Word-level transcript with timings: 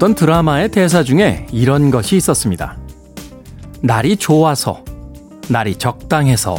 어떤 0.00 0.14
드라마의 0.14 0.70
대사 0.70 1.02
중에 1.02 1.46
이런 1.52 1.90
것이 1.90 2.16
있었습니다. 2.16 2.78
날이 3.82 4.16
좋아서, 4.16 4.82
날이 5.50 5.76
적당해서, 5.76 6.58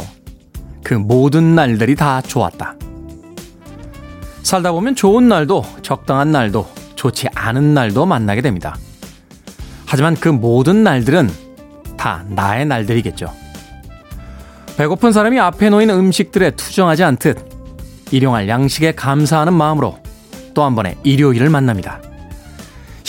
그 0.84 0.94
모든 0.94 1.56
날들이 1.56 1.96
다 1.96 2.20
좋았다. 2.20 2.76
살다 4.44 4.70
보면 4.70 4.94
좋은 4.94 5.26
날도, 5.26 5.64
적당한 5.82 6.30
날도, 6.30 6.68
좋지 6.94 7.30
않은 7.34 7.74
날도 7.74 8.06
만나게 8.06 8.42
됩니다. 8.42 8.76
하지만 9.86 10.14
그 10.14 10.28
모든 10.28 10.84
날들은 10.84 11.28
다 11.96 12.24
나의 12.28 12.64
날들이겠죠. 12.66 13.26
배고픈 14.76 15.10
사람이 15.10 15.40
앞에 15.40 15.68
놓인 15.68 15.90
음식들에 15.90 16.52
투정하지 16.52 17.02
않듯 17.02 17.48
일용할 18.12 18.48
양식에 18.48 18.92
감사하는 18.92 19.52
마음으로 19.52 19.98
또 20.54 20.64
한 20.64 20.76
번의 20.76 20.98
일요일을 21.02 21.50
만납니다. 21.50 22.11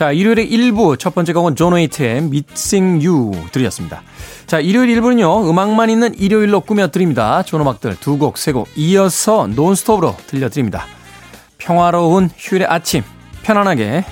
자, 0.00 0.12
일요일의 0.12 0.50
1부 0.50 0.98
첫 0.98 1.14
번째 1.14 1.34
곡은 1.34 1.56
John 1.56 1.74
Waite의 1.74 2.16
Missing 2.16 3.06
You 3.06 3.32
들이었습니다. 3.52 4.02
자, 4.46 4.58
일요일 4.58 4.98
1부는요, 4.98 5.46
음악만 5.46 5.90
있는 5.90 6.14
일요일로 6.14 6.62
꾸며드립니다. 6.62 7.42
좋은 7.42 7.60
음악들 7.60 7.96
두 8.00 8.16
곡, 8.16 8.38
세 8.38 8.52
곡 8.52 8.66
이어서 8.76 9.46
논스톱으로 9.48 10.16
들려드립니다. 10.26 10.86
평화로운 11.58 12.30
휴일의 12.34 12.66
아침, 12.66 13.02
편안하게, 13.42 14.06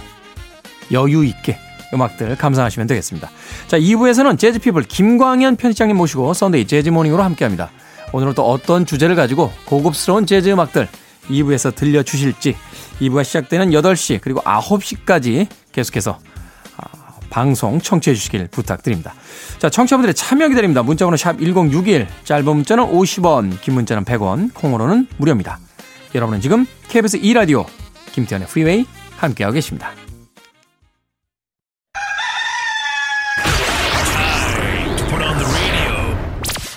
여유 0.93 1.25
있게 1.25 1.57
음악들 1.95 2.37
감상하시면 2.37 2.87
되겠습니다. 2.87 3.31
자, 3.69 3.79
2부에서는 3.79 4.39
재즈피플 4.39 4.83
김광현 4.83 5.57
편집장님 5.57 5.97
모시고 5.97 6.35
Sunday 6.35 6.67
재즈 6.67 6.87
morning으로 6.87 7.23
함께 7.23 7.47
합니다. 7.47 7.71
오늘은 8.13 8.35
또 8.35 8.43
어떤 8.43 8.85
주제를 8.85 9.17
가지고 9.17 9.51
고급스러운 9.65 10.27
재즈 10.27 10.51
음악들 10.51 10.87
2부에서 11.29 11.75
들려주실지 11.75 12.57
2부가 13.01 13.25
시작되는 13.25 13.71
8시 13.71 14.21
그리고 14.23 14.41
9시까지 14.43 15.47
계속해서 15.73 16.19
아, 16.77 17.19
방송 17.31 17.81
청취해 17.81 18.15
주시길 18.15 18.49
부탁드립니다. 18.49 19.15
자, 19.59 19.71
청취자분들의 19.71 20.15
참여 20.15 20.49
기다립니다. 20.49 20.83
문자번호 20.83 21.17
샵 21.17 21.39
1061, 21.39 22.07
짧은 22.25 22.45
문자는 22.45 22.85
50원, 22.85 23.61
긴 23.61 23.75
문자는 23.75 24.05
100원, 24.05 24.55
콩으로는 24.55 25.09
무료입니다. 25.17 25.59
여러분은 26.15 26.41
지금 26.41 26.67
KBS 26.89 27.21
2라디오 27.21 27.67
김태현의 28.13 28.49
프리웨이 28.49 28.87
함께하고 29.17 29.55
계십니다. 29.55 29.93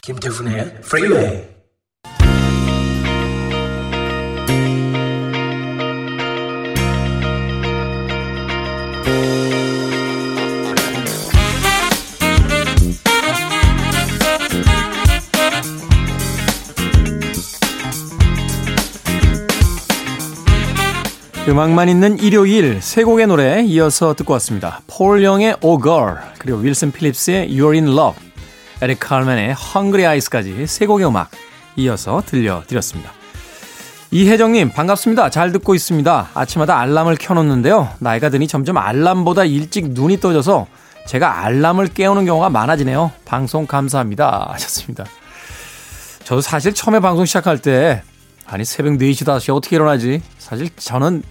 김태훈의 0.01 0.81
프리웨이 0.81 1.60
음악만 21.47 21.89
있는 21.89 22.19
일요일 22.19 22.81
세 22.83 23.03
곡의 23.03 23.25
노래 23.25 23.63
이어서 23.63 24.13
듣고 24.13 24.33
왔습니다. 24.33 24.81
폴 24.85 25.23
영의 25.23 25.55
Oh 25.61 25.81
Girl 25.81 26.17
그리고 26.37 26.59
윌슨 26.59 26.91
필립스의 26.91 27.49
You're 27.49 27.73
in 27.73 27.87
Love 27.87 28.21
에릭 28.79 28.99
칼맨의 28.99 29.55
Hungry 29.75 30.03
Eyes까지 30.05 30.67
세 30.67 30.85
곡의 30.85 31.07
음악 31.07 31.31
이어서 31.77 32.21
들려드렸습니다. 32.25 33.11
이혜정님 34.11 34.71
반갑습니다. 34.71 35.31
잘 35.31 35.51
듣고 35.51 35.73
있습니다. 35.73 36.29
아침마다 36.33 36.79
알람을 36.79 37.15
켜놓는데요. 37.15 37.89
나이가 37.99 38.29
드니 38.29 38.47
점점 38.47 38.77
알람보다 38.77 39.45
일찍 39.45 39.89
눈이 39.89 40.19
떠져서 40.19 40.67
제가 41.07 41.43
알람을 41.43 41.87
깨우는 41.87 42.25
경우가 42.25 42.51
많아지네요. 42.51 43.11
방송 43.25 43.65
감사합니다 43.65 44.49
하셨습니다. 44.53 45.05
저도 46.23 46.41
사실 46.41 46.73
처음에 46.73 46.99
방송 46.99 47.25
시작할 47.25 47.57
때 47.57 48.03
아니 48.51 48.65
새벽 48.65 48.93
4시 48.93 49.25
5시 49.25 49.55
어떻게 49.55 49.77
일어나지? 49.77 50.21
사실 50.37 50.69
저는 50.75 51.23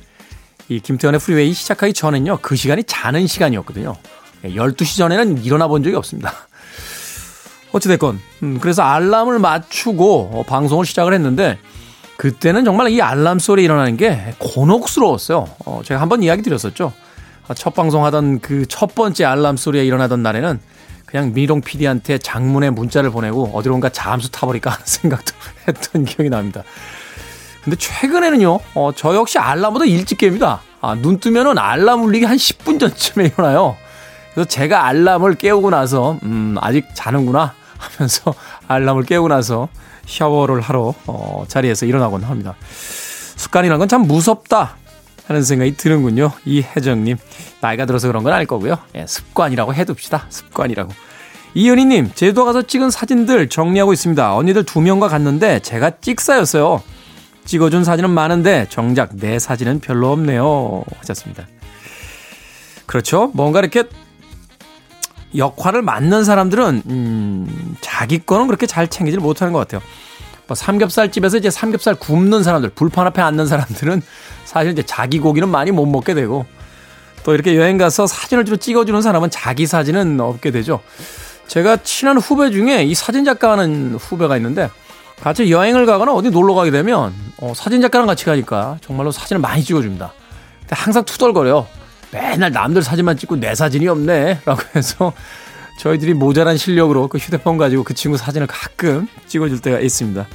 이 0.68 0.80
김태현의 0.80 1.20
프리웨이 1.20 1.52
시작하기 1.52 1.92
전엔요. 1.92 2.38
그 2.40 2.56
시간이 2.56 2.84
자는 2.84 3.26
시간이었거든요. 3.26 3.94
12시 4.44 4.96
전에는 4.96 5.44
일어나 5.44 5.68
본 5.68 5.82
적이 5.82 5.96
없습니다. 5.96 6.32
어찌됐건 7.72 8.18
음, 8.42 8.58
그래서 8.60 8.82
알람을 8.82 9.38
맞추고 9.38 10.30
어, 10.32 10.42
방송을 10.46 10.86
시작을 10.86 11.12
했는데 11.12 11.58
그때는 12.16 12.64
정말 12.64 12.88
이 12.90 13.00
알람 13.00 13.38
소리 13.38 13.64
일어나는 13.64 13.96
게 13.96 14.34
곤혹스러웠어요. 14.38 15.46
어, 15.66 15.82
제가 15.84 16.00
한번 16.00 16.22
이야기 16.22 16.42
드렸었죠. 16.42 16.92
아, 17.48 17.54
첫 17.54 17.74
방송하던 17.74 18.40
그 18.40 18.64
첫 18.68 18.94
번째 18.94 19.24
알람 19.24 19.56
소리에 19.56 19.84
일어나던 19.84 20.22
날에는 20.22 20.58
그냥 21.04 21.32
미롱 21.34 21.60
PD한테 21.60 22.18
장문의 22.18 22.70
문자를 22.70 23.10
보내고 23.10 23.50
어디론가 23.54 23.90
잠수 23.90 24.30
타버릴까 24.30 24.70
하는 24.70 24.82
생각도 24.86 25.32
했던 25.68 26.04
기억이 26.04 26.30
납니다. 26.30 26.62
근데 27.62 27.76
최근에는요, 27.76 28.58
어, 28.74 28.90
저 28.94 29.14
역시 29.14 29.38
알람보다 29.38 29.84
일찍 29.84 30.18
깹니다. 30.18 30.60
아, 30.80 30.94
눈 30.94 31.20
뜨면은 31.20 31.58
알람 31.58 32.02
울리기 32.04 32.24
한 32.24 32.36
10분 32.36 32.80
전쯤에 32.80 33.26
일어나요. 33.26 33.76
그래서 34.32 34.48
제가 34.48 34.86
알람을 34.86 35.34
깨우고 35.34 35.70
나서, 35.70 36.18
음, 36.22 36.56
아직 36.60 36.86
자는구나 36.94 37.52
하면서 37.78 38.34
알람을 38.68 39.04
깨우고 39.04 39.28
나서 39.28 39.68
샤워를 40.06 40.60
하러, 40.60 40.94
어, 41.06 41.44
자리에서 41.48 41.84
일어나곤 41.86 42.22
합니다. 42.24 42.54
습관이란 43.36 43.78
건 43.78 43.88
참 43.88 44.02
무섭다 44.02 44.76
하는 45.26 45.42
생각이 45.42 45.76
드는군요. 45.76 46.32
이혜정님. 46.44 47.16
나이가 47.60 47.86
들어서 47.86 48.06
그런 48.08 48.22
건 48.24 48.32
아닐 48.32 48.46
거고요. 48.46 48.78
예, 48.96 49.06
습관이라고 49.06 49.74
해둡시다. 49.74 50.26
습관이라고. 50.28 50.92
이현희님, 51.54 52.12
제주도 52.14 52.44
가서 52.44 52.62
찍은 52.62 52.90
사진들 52.90 53.48
정리하고 53.48 53.92
있습니다. 53.92 54.34
언니들 54.34 54.64
두 54.64 54.80
명과 54.80 55.08
갔는데 55.08 55.60
제가 55.60 55.90
찍사였어요. 56.00 56.82
찍어준 57.44 57.84
사진은 57.84 58.10
많은데 58.10 58.66
정작 58.70 59.16
내 59.16 59.38
사진은 59.38 59.80
별로 59.80 60.12
없네요. 60.12 60.84
하셨습니다. 60.98 61.46
그렇죠. 62.86 63.30
뭔가 63.34 63.60
이렇게 63.60 63.84
역할을 65.36 65.82
맡는 65.82 66.24
사람들은 66.24 66.82
음, 66.86 67.76
자기 67.80 68.18
거는 68.18 68.46
그렇게 68.46 68.66
잘 68.66 68.88
챙기질 68.88 69.20
못하는 69.20 69.52
것 69.52 69.60
같아요. 69.60 69.80
뭐 70.46 70.56
삼겹살 70.56 71.12
집에서 71.12 71.36
이제 71.36 71.50
삼겹살 71.50 71.94
굽는 71.94 72.42
사람들, 72.42 72.70
불판 72.70 73.06
앞에 73.06 73.22
앉는 73.22 73.46
사람들은 73.46 74.02
사실 74.44 74.72
이제 74.72 74.82
자기 74.82 75.20
고기는 75.20 75.48
많이 75.48 75.70
못 75.70 75.86
먹게 75.86 76.14
되고 76.14 76.46
또 77.22 77.34
이렇게 77.34 77.56
여행 77.56 77.78
가서 77.78 78.06
사진을 78.08 78.44
주로 78.44 78.56
찍어주는 78.56 79.00
사람은 79.02 79.30
자기 79.30 79.66
사진은 79.66 80.18
없게 80.20 80.50
되죠. 80.50 80.80
제가 81.46 81.78
친한 81.78 82.16
후배 82.18 82.50
중에 82.50 82.84
이 82.84 82.94
사진 82.94 83.24
작가하는 83.24 83.94
후배가 83.94 84.36
있는데 84.38 84.70
같이 85.22 85.50
여행을 85.50 85.86
가거나 85.86 86.12
어디 86.12 86.30
놀러 86.30 86.54
가게 86.54 86.70
되면 86.70 87.12
어, 87.38 87.52
사진 87.54 87.80
작가랑 87.82 88.06
같이 88.06 88.24
가니까 88.24 88.78
정말로 88.80 89.10
사진을 89.10 89.40
많이 89.40 89.62
찍어줍니다. 89.62 90.12
근데 90.60 90.76
항상 90.76 91.04
투덜거려. 91.04 91.66
맨날 92.12 92.50
남들 92.50 92.82
사진만 92.82 93.16
찍고 93.16 93.36
내 93.36 93.54
사진이 93.54 93.86
없네. 93.86 94.40
라고 94.44 94.60
해서 94.74 95.12
저희들이 95.78 96.14
모자란 96.14 96.56
실력으로 96.56 97.08
그 97.08 97.18
휴대폰 97.18 97.56
가지고 97.56 97.84
그 97.84 97.94
친구 97.94 98.16
사진을 98.16 98.46
가끔 98.46 99.06
찍어줄 99.26 99.60
때가 99.60 99.80
있습니다. 99.80 100.26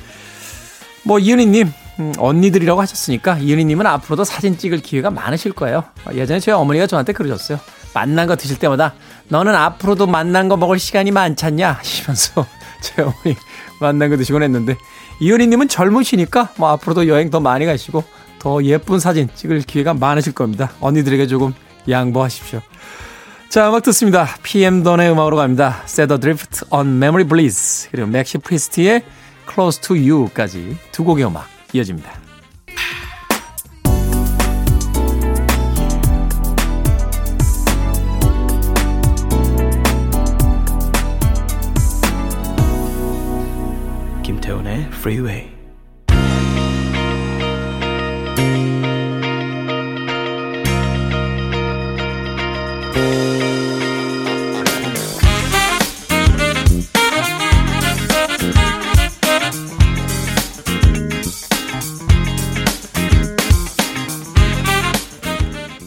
뭐, 1.04 1.20
이은희님, 1.20 1.72
음, 2.00 2.14
언니들이라고 2.18 2.82
하셨으니까 2.82 3.38
이은희님은 3.38 3.86
앞으로도 3.86 4.24
사진 4.24 4.58
찍을 4.58 4.80
기회가 4.80 5.12
많으실 5.12 5.52
거예요. 5.52 5.84
예전에 6.14 6.40
저희 6.40 6.56
어머니가 6.56 6.88
저한테 6.88 7.14
그러셨어요. 7.14 7.60
만난 7.94 8.28
거 8.28 8.36
드실 8.36 8.58
때마다 8.58 8.94
너는 9.28 9.54
앞으로도 9.56 10.08
만난 10.08 10.50
거 10.50 10.58
먹을 10.58 10.80
시간이 10.80 11.12
많잖냐 11.12 11.72
하시면서 11.74 12.46
제 12.82 13.02
어머니 13.02 13.36
만난 13.80 14.10
거 14.10 14.18
드시곤 14.18 14.44
했는데 14.44 14.76
이은희님은 15.20 15.68
젊으시니까 15.68 16.54
뭐 16.58 16.70
앞으로도 16.70 17.08
여행 17.08 17.30
더 17.30 17.40
많이 17.40 17.66
가시고 17.66 18.04
더 18.40 18.64
예쁜 18.64 19.00
사진 19.00 19.30
찍을 19.34 19.62
기회가 19.62 19.94
많으실 19.94 20.34
겁니다. 20.34 20.72
언니들에게 20.80 21.28
조금 21.28 21.54
양보하십시오. 21.90 22.62
자, 23.50 23.70
음악 23.70 23.84
듣습니다. 23.84 24.28
PM 24.44 24.84
던의 24.84 25.12
음악으로 25.12 25.38
갑니다. 25.38 25.82
Set 25.86 26.12
Adrift 26.14 26.66
on 26.72 26.98
Memory 26.98 27.24
Bliss 27.28 27.90
그리고 27.92 28.08
맥시 28.08 28.38
프리스트의 28.38 29.04
Close 29.52 29.82
to 29.82 29.96
You까지 29.96 30.78
두 30.92 31.04
곡의 31.04 31.26
음악 31.26 31.48
이어집니다. 31.74 32.25
Freeway. 44.84 45.56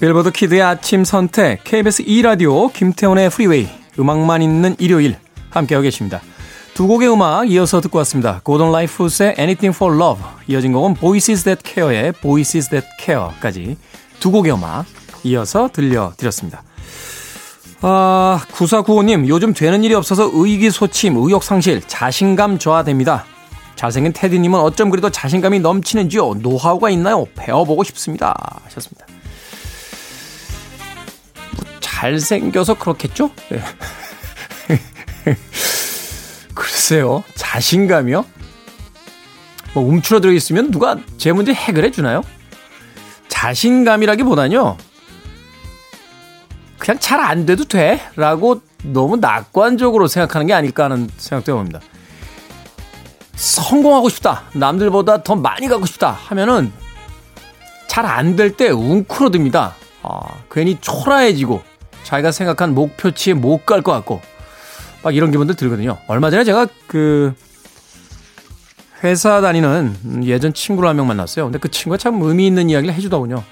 빌보드 0.00 0.30
키드의 0.30 0.62
아침 0.62 1.04
선택 1.04 1.64
KBS 1.64 2.04
2라디오 2.04 2.72
김태훈의 2.72 3.30
프리웨이 3.30 3.68
음악만 3.98 4.42
있는 4.42 4.76
일요일 4.78 5.16
함께하고 5.50 5.82
계십니다. 5.82 6.20
두 6.78 6.86
곡의 6.86 7.12
음악 7.12 7.50
이어서 7.50 7.80
듣고 7.80 7.98
왔습니다. 7.98 8.40
고던 8.44 8.70
라이프스의 8.70 9.34
Anything 9.36 9.74
for 9.74 9.96
Love 9.96 10.24
이어진 10.46 10.72
곡은 10.72 10.94
Voices 10.94 11.42
That 11.42 11.68
Care의 11.68 12.12
Voices 12.12 12.68
That 12.68 12.86
Care까지 13.00 13.76
두 14.20 14.30
곡의 14.30 14.52
음악 14.52 14.86
이어서 15.24 15.68
들려드렸습니다. 15.72 16.62
아, 17.80 18.40
9495님, 18.52 19.26
요즘 19.26 19.54
되는 19.54 19.82
일이 19.82 19.92
없어서 19.92 20.30
의기소침, 20.32 21.16
의욕상실, 21.16 21.82
자신감 21.88 22.60
저하됩니다. 22.60 23.24
잘생긴 23.74 24.12
테디님은 24.12 24.60
어쩜 24.60 24.90
그래도 24.90 25.10
자신감이 25.10 25.58
넘치는지요? 25.58 26.34
노하우가 26.34 26.90
있나요? 26.90 27.26
배워보고 27.34 27.82
싶습니다. 27.82 28.36
하셨습니다. 28.66 29.04
잘생겨서 31.80 32.74
그렇겠죠? 32.74 33.32
네. 33.48 33.64
글쎄요, 36.88 37.22
자신감이요? 37.34 38.24
뭐 39.74 39.84
움츠러들어 39.84 40.32
있으면 40.32 40.70
누가 40.70 40.96
제 41.18 41.32
문제 41.32 41.52
해결해 41.52 41.90
주나요? 41.90 42.22
자신감이라기보다는요, 43.28 44.78
그냥 46.78 46.98
잘 46.98 47.20
안 47.20 47.44
돼도 47.44 47.64
돼? 47.64 48.00
라고 48.16 48.62
너무 48.82 49.18
낙관적으로 49.18 50.08
생각하는 50.08 50.46
게 50.46 50.54
아닐까 50.54 50.84
하는 50.84 51.10
생각도 51.18 51.52
해봅니다. 51.52 51.80
성공하고 53.36 54.08
싶다. 54.08 54.44
남들보다 54.54 55.22
더 55.22 55.36
많이 55.36 55.68
가고 55.68 55.84
싶다. 55.84 56.12
하면은 56.12 56.72
잘 57.86 58.06
안 58.06 58.34
될 58.34 58.56
때 58.56 58.70
웅크러듭니다. 58.70 59.74
아, 60.04 60.20
괜히 60.50 60.78
초라해지고 60.80 61.62
자기가 62.04 62.32
생각한 62.32 62.74
목표치에 62.74 63.34
못 63.34 63.66
갈 63.66 63.82
것 63.82 63.92
같고 63.92 64.22
막 65.02 65.14
이런 65.14 65.30
기분들 65.30 65.54
들거든요. 65.54 65.98
얼마 66.08 66.30
전에 66.30 66.44
제가 66.44 66.66
그 66.86 67.34
회사 69.04 69.40
다니는 69.40 70.24
예전 70.24 70.52
친구를 70.52 70.88
한 70.88 70.96
명 70.96 71.06
만났어요. 71.06 71.44
근데 71.46 71.58
그 71.58 71.70
친구가 71.70 71.96
참 71.98 72.20
의미 72.22 72.46
있는 72.46 72.68
이야기를 72.70 72.94
해주더군요. 72.94 73.42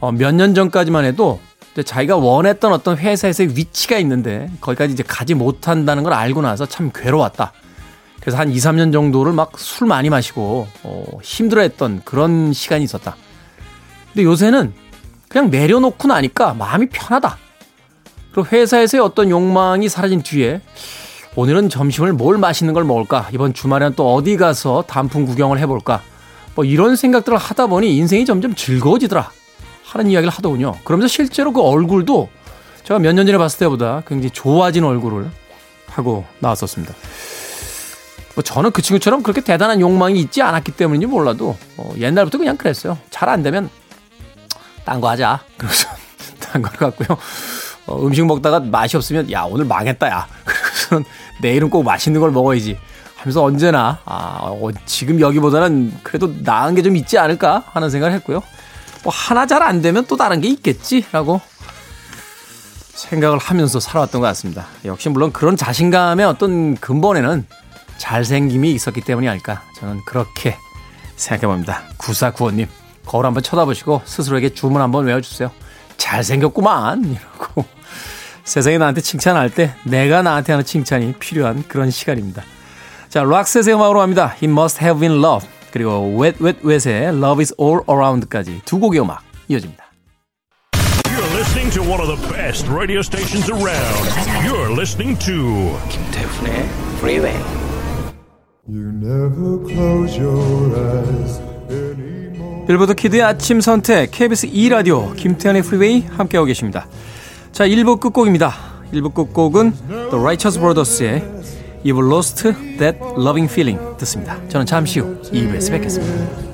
어, 0.00 0.12
몇 0.12 0.32
년 0.34 0.54
전까지만 0.54 1.04
해도 1.04 1.40
자기가 1.84 2.16
원했던 2.16 2.72
어떤 2.72 2.96
회사에서의 2.96 3.56
위치가 3.56 3.98
있는데 3.98 4.48
거기까지 4.60 4.92
이제 4.92 5.02
가지 5.02 5.34
못한다는 5.34 6.04
걸 6.04 6.12
알고 6.12 6.42
나서 6.42 6.66
참 6.66 6.90
괴로웠다. 6.94 7.52
그래서 8.20 8.38
한 8.38 8.50
2, 8.50 8.56
3년 8.56 8.92
정도를 8.92 9.32
막 9.32 9.52
술 9.58 9.88
많이 9.88 10.08
마시고 10.10 10.68
어, 10.84 11.04
힘들어했던 11.22 12.02
그런 12.04 12.52
시간이 12.52 12.84
있었다. 12.84 13.16
근데 14.12 14.22
요새는 14.24 14.72
그냥 15.28 15.50
내려놓고 15.50 16.06
나니까 16.06 16.54
마음이 16.54 16.86
편하다. 16.90 17.36
그리고 18.34 18.48
회사에서의 18.50 19.00
어떤 19.02 19.30
욕망이 19.30 19.88
사라진 19.88 20.22
뒤에 20.22 20.60
오늘은 21.36 21.68
점심을 21.68 22.12
뭘 22.12 22.36
맛있는 22.38 22.74
걸 22.74 22.84
먹을까? 22.84 23.28
이번 23.32 23.54
주말에는 23.54 23.94
또 23.96 24.14
어디 24.14 24.36
가서 24.36 24.84
단풍 24.86 25.24
구경을 25.24 25.58
해볼까? 25.60 26.02
뭐 26.54 26.64
이런 26.64 26.96
생각들을 26.96 27.38
하다 27.38 27.66
보니 27.68 27.96
인생이 27.96 28.24
점점 28.24 28.54
즐거워지더라. 28.54 29.30
하는 29.84 30.10
이야기를 30.10 30.32
하더군요. 30.32 30.74
그러면서 30.84 31.08
실제로 31.08 31.52
그 31.52 31.60
얼굴도 31.60 32.28
제가 32.84 32.98
몇 32.98 33.12
년 33.14 33.26
전에 33.26 33.38
봤을 33.38 33.60
때보다 33.60 34.02
굉장히 34.06 34.30
좋아진 34.30 34.84
얼굴을 34.84 35.30
하고 35.90 36.24
나왔었습니다. 36.40 36.92
뭐 38.34 38.42
저는 38.42 38.72
그 38.72 38.82
친구처럼 38.82 39.22
그렇게 39.22 39.40
대단한 39.40 39.80
욕망이 39.80 40.18
있지 40.20 40.42
않았기 40.42 40.72
때문인지 40.72 41.06
몰라도 41.06 41.56
어 41.76 41.92
옛날부터 41.98 42.38
그냥 42.38 42.56
그랬어요. 42.56 42.98
잘 43.10 43.28
안 43.28 43.42
되면 43.44 43.70
딴 44.84 45.00
거 45.00 45.08
하자. 45.10 45.40
그래서 45.56 45.88
딴 46.40 46.62
걸 46.62 46.72
갖고요. 46.72 47.16
어, 47.86 48.06
음식 48.06 48.24
먹다가 48.26 48.60
맛이 48.60 48.96
없으면 48.96 49.30
야 49.30 49.42
오늘 49.42 49.64
망했다 49.64 50.08
야. 50.08 50.26
그래서 50.44 51.04
내일은 51.40 51.70
꼭 51.70 51.82
맛있는 51.84 52.20
걸 52.20 52.30
먹어야지. 52.30 52.78
하면서 53.16 53.42
언제나 53.42 53.98
아 54.04 54.38
어, 54.42 54.70
지금 54.86 55.18
여기보다는 55.20 55.94
그래도 56.02 56.32
나은 56.42 56.74
게 56.74 56.82
좀 56.82 56.96
있지 56.96 57.18
않을까 57.18 57.64
하는 57.72 57.88
생각을 57.90 58.14
했고요. 58.16 58.42
뭐 59.02 59.12
하나 59.14 59.46
잘 59.46 59.62
안 59.62 59.80
되면 59.82 60.04
또 60.06 60.16
다른 60.16 60.40
게 60.40 60.48
있겠지라고 60.48 61.40
생각을 62.94 63.38
하면서 63.38 63.80
살아왔던 63.80 64.20
것 64.20 64.26
같습니다. 64.28 64.66
역시 64.84 65.08
물론 65.08 65.32
그런 65.32 65.56
자신감의 65.56 66.24
어떤 66.26 66.76
근본에는 66.76 67.46
잘생김이 67.98 68.72
있었기 68.72 69.00
때문이 69.02 69.28
아닐까 69.28 69.62
저는 69.78 70.00
그렇게 70.06 70.56
생각해 71.16 71.46
봅니다. 71.46 71.82
구사구호님 71.96 72.66
거울 73.06 73.26
한번 73.26 73.42
쳐다보시고 73.42 74.02
스스로에게 74.04 74.54
주문 74.54 74.80
한번 74.80 75.04
외워주세요 75.06 75.50
잘생겼구만 76.04 77.04
이러고 77.04 77.64
세상이 78.44 78.76
나한테 78.76 79.00
칭찬할 79.00 79.48
때 79.50 79.74
내가 79.84 80.20
나한테 80.20 80.52
하는 80.52 80.64
칭찬이 80.64 81.14
필요한 81.14 81.64
그런 81.66 81.90
시간입니다. 81.90 82.42
자, 83.08 83.22
락셋의 83.22 83.74
음악으로 83.74 84.02
합니다. 84.02 84.34
He 84.42 84.50
must 84.50 84.84
have 84.84 85.00
been 85.00 85.24
love. 85.24 85.48
그리고 85.72 86.20
Wet 86.20 86.44
Wet 86.44 86.60
Wet의 86.64 87.08
Love 87.08 87.40
is 87.40 87.54
all 87.58 87.80
around까지 87.88 88.60
두 88.64 88.78
곡의 88.78 89.00
음악 89.00 89.22
이어집니다. 89.48 89.82
You're 91.08 91.34
listening 91.36 91.72
to 91.72 91.82
one 91.82 92.00
of 92.00 92.06
the 92.06 92.20
best 92.28 92.68
radio 92.68 93.00
stations 93.00 93.50
around. 93.50 94.04
You're 94.44 94.72
listening 94.72 95.18
to 95.24 95.78
김태훈의 95.88 96.68
freeway. 96.98 97.34
You 98.68 98.92
never 98.92 99.64
close 99.64 100.18
your 100.18 100.76
eyes 100.76 101.40
anymore. 101.70 102.23
빌보드 102.66 102.94
키드의 102.94 103.22
아침 103.22 103.60
선택 103.60 104.10
KBS 104.10 104.48
2라디오 104.48 105.14
김태현의 105.16 105.62
프리웨이 105.62 106.06
함께하고 106.10 106.46
계십니다. 106.46 106.86
자, 107.52 107.66
1부 107.66 108.00
끝곡입니다. 108.00 108.52
1부 108.92 109.12
끝곡은 109.12 109.72
The 109.88 110.16
Righteous 110.16 110.58
Brothers의 110.58 111.22
You've 111.84 112.10
Lost 112.10 112.42
That 112.78 112.98
Loving 113.18 113.52
Feeling 113.52 113.96
듣습니다. 113.98 114.38
저는 114.48 114.64
잠시 114.64 115.00
후 115.00 115.20
2부에서 115.24 115.72
뵙겠습니다. 115.72 116.53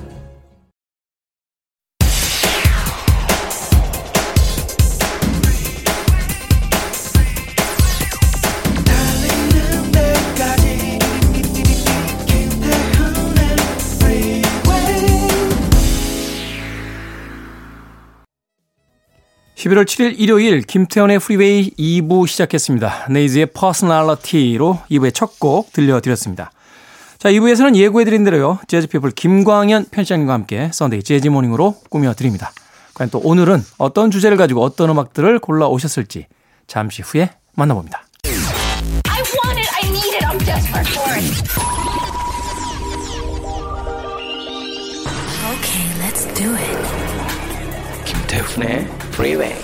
11월 19.61 19.85
7일 19.85 20.15
일요일 20.17 20.61
김태현의 20.63 21.19
프리웨이 21.19 21.69
2부 21.77 22.25
시작했습니다. 22.27 23.07
네이즈의 23.11 23.47
Personality로 23.47 24.79
2부의 24.89 25.13
첫 25.13 25.37
곡 25.39 25.71
들려드렸습니다. 25.71 26.51
자, 27.19 27.29
2부에서는 27.29 27.75
예고해드린 27.75 28.23
대로요. 28.23 28.59
재즈피플 28.67 29.11
김광현 29.11 29.85
편집장님과 29.91 30.33
함께 30.33 30.71
Sunday 30.73 31.03
재즈 31.03 31.28
morning으로 31.28 31.75
꾸며드립니다. 31.89 32.51
과연 32.95 33.11
또 33.11 33.19
오늘은 33.19 33.63
어떤 33.77 34.09
주제를 34.09 34.35
가지고 34.37 34.63
어떤 34.63 34.89
음악들을 34.89 35.37
골라오셨을지 35.39 36.25
잠시 36.65 37.03
후에 37.03 37.29
만나봅니다. 37.55 38.03
I 38.23 39.21
want 39.45 39.59
it. 39.59 39.69
I 39.83 39.89
need 39.89 40.15
it. 40.15 40.25
I'm 40.25 40.39
desperate 40.43 40.89
for 40.89 41.13
it. 41.13 41.51
Okay, 45.53 45.85
let's 46.01 46.25
do 46.33 46.49
it. 46.55 46.77
김태훈의 48.05 48.87
freeway. 49.21 49.55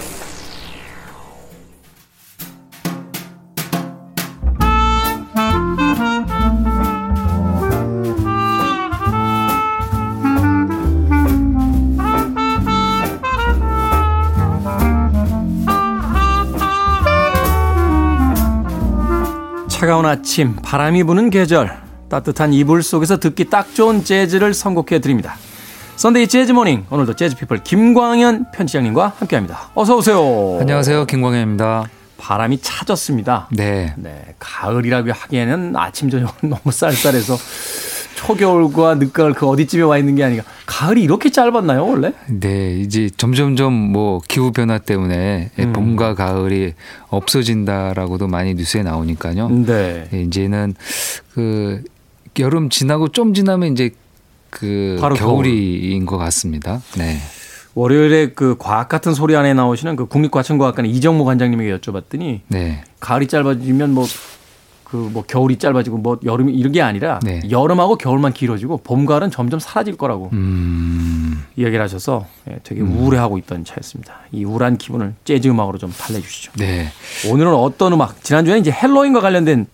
차가운 19.68 20.06
아침, 20.06 20.56
바람이 20.56 21.04
부는 21.04 21.32
계절, 21.32 21.72
따뜻한 22.10 22.54
이불 22.54 22.84
속에서 22.84 23.18
듣기 23.18 23.50
딱 23.50 23.74
좋은 23.74 24.04
재즈를 24.04 24.54
선곡해 24.54 25.00
드립니다. 25.00 25.36
Sunday 25.98 26.28
재즈 26.28 26.52
morning, 26.52 26.86
오늘도 26.92 27.16
재즈 27.16 27.36
피플 27.38 27.64
김광현 27.64 28.52
편집장님과 28.52 29.14
함께 29.18 29.36
합니다. 29.36 29.72
어서 29.74 29.98
오세요. 29.98 30.20
안녕하세요. 30.62 31.06
김광현입니다. 31.06 31.90
바람이 32.20 32.60
차졌습니다. 32.62 33.48
네. 33.52 33.96
네, 33.98 34.36
가을이라고 34.38 35.12
하기에는 35.12 35.76
아침, 35.76 36.12
저녁은 36.12 36.34
너무 36.50 36.72
쌀쌀해서 36.72 37.36
초겨울과 38.16 38.96
늦가을 38.96 39.34
그 39.34 39.48
어디쯤에 39.48 39.82
와 39.84 39.98
있는 39.98 40.14
게 40.14 40.24
아니라 40.24 40.44
가을이 40.68 41.02
이렇게 41.02 41.32
짧았나요 41.32 41.88
원래? 41.88 42.14
네, 42.28 42.78
이제 42.80 43.10
점점점 43.18 43.74
뭐 43.74 44.22
기후 44.28 44.52
변화 44.52 44.78
때문에 44.78 45.50
음. 45.58 45.74
봄과 45.74 46.14
가을이 46.14 46.74
없어진다라고도 47.10 48.28
많이 48.28 48.54
뉴스에 48.54 48.84
나오니까요. 48.84 49.50
네. 49.50 50.08
예, 50.14 50.22
이제는 50.22 50.76
그 51.34 51.84
여름 52.38 52.70
지나고 52.70 53.08
좀 53.08 53.34
지나면 53.34 53.72
이제 53.72 53.92
그 54.60 54.98
바로 55.00 55.16
겨울이인 55.16 56.06
것 56.06 56.18
같습니다. 56.18 56.82
네. 56.98 57.18
월요일에 57.76 58.32
그 58.32 58.56
과학 58.58 58.90
같은 58.90 59.14
소리 59.14 59.36
안에 59.36 59.54
나오시는 59.54 59.96
그 59.96 60.08
국립과천과학관 60.08 60.88
이정모 60.88 61.26
관장님에게 61.26 61.78
여쭤봤더니 61.78 62.40
네. 62.48 62.84
가을이 63.00 63.28
짧아지면 63.28 63.94
뭐그 63.94 65.10
뭐 65.14 65.24
겨울이 65.28 65.58
짧아지고 65.58 66.00
뭐 66.00 66.20
여름이 66.24 66.54
이런 66.54 66.72
게 66.72 66.82
아니라 66.82 67.20
네. 67.22 67.40
여름하고 67.52 67.98
겨울만 67.98 68.34
길어지고 68.34 68.78
봄 68.78 69.06
가을은 69.06 69.30
점점 69.30 69.60
사라질 69.60 69.96
거라고 69.96 70.32
음. 70.34 71.46
이야기를 71.56 71.84
하셔서 71.84 72.26
예, 72.50 72.58
되게 72.64 72.82
우울해하고 72.82 73.38
있던 73.38 73.64
차였습니다. 73.64 74.16
이 74.32 74.44
우울한 74.44 74.78
기분을 74.80 75.14
재즈 75.24 75.48
음악으로 75.48 75.78
좀 75.78 75.92
달래주시죠. 75.96 76.54
네. 76.58 76.88
오늘은 77.30 77.54
어떤 77.54 77.94
음악? 77.94 78.24
지난주에 78.24 78.58
이제 78.58 78.72
헬로윈과 78.72 79.22
관련된 79.22 79.68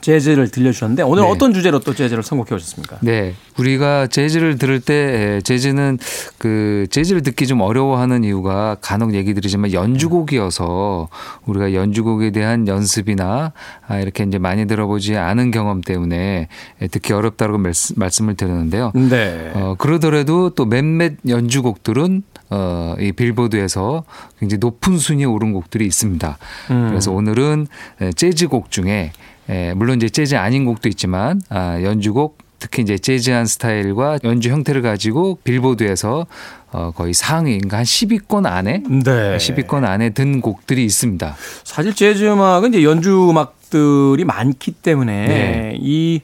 재즈를 0.00 0.50
들려주셨는데 0.50 1.02
오늘 1.02 1.24
네. 1.24 1.28
어떤 1.28 1.52
주제로 1.52 1.80
또 1.80 1.94
재즈를 1.94 2.22
선곡해 2.22 2.54
오셨습니까? 2.54 2.98
네. 3.00 3.34
우리가 3.58 4.06
재즈를 4.06 4.56
들을 4.56 4.80
때 4.80 4.94
에, 4.94 5.40
재즈는 5.40 5.98
그 6.38 6.86
재즈를 6.90 7.22
듣기 7.22 7.46
좀 7.46 7.60
어려워하는 7.60 8.22
이유가 8.22 8.76
간혹 8.80 9.14
얘기 9.14 9.34
드리지만 9.34 9.72
연주곡이어서 9.72 11.08
우리가 11.46 11.74
연주곡에 11.74 12.30
대한 12.30 12.68
연습이나 12.68 13.52
아, 13.86 13.98
이렇게 13.98 14.24
이제 14.24 14.38
많이 14.38 14.66
들어보지 14.66 15.16
않은 15.16 15.50
경험 15.50 15.80
때문에 15.80 16.48
에, 16.80 16.86
듣기 16.86 17.12
어렵다고 17.12 17.58
말씀, 17.58 17.96
말씀을 17.98 18.36
드렸는데요. 18.36 18.92
네. 18.94 19.50
어, 19.54 19.74
그러더라도 19.78 20.50
또 20.50 20.64
몇몇 20.64 21.14
연주곡들은 21.26 22.22
어, 22.50 22.94
이 23.00 23.12
빌보드에서 23.12 24.04
굉장히 24.38 24.58
높은 24.60 24.96
순위에 24.96 25.24
오른 25.24 25.52
곡들이 25.52 25.84
있습니다. 25.86 26.38
음. 26.70 26.86
그래서 26.88 27.12
오늘은 27.12 27.66
에, 28.00 28.12
재즈곡 28.12 28.70
중에 28.70 29.12
에, 29.48 29.74
물론 29.74 29.96
이제 29.96 30.08
재즈 30.08 30.34
아닌 30.36 30.64
곡도 30.64 30.88
있지만 30.88 31.40
아, 31.48 31.80
연주곡 31.82 32.38
특히 32.58 32.82
이제 32.82 32.98
재즈한 32.98 33.46
스타일과 33.46 34.18
연주 34.24 34.50
형태를 34.50 34.82
가지고 34.82 35.38
빌보드에서 35.44 36.26
어, 36.72 36.90
거의 36.94 37.14
상위, 37.14 37.52
그러니까 37.52 37.78
한 37.78 37.84
10위권 37.84 38.46
안에 38.46 38.82
네. 38.88 39.36
10위권 39.36 39.84
안에 39.84 40.10
든 40.10 40.40
곡들이 40.40 40.84
있습니다. 40.84 41.36
사실 41.64 41.94
재즈 41.94 42.24
음악은 42.24 42.74
이제 42.74 42.84
연주 42.84 43.30
음악들이 43.30 44.24
많기 44.24 44.72
때문에 44.72 45.26
네. 45.26 45.78
이 45.80 46.20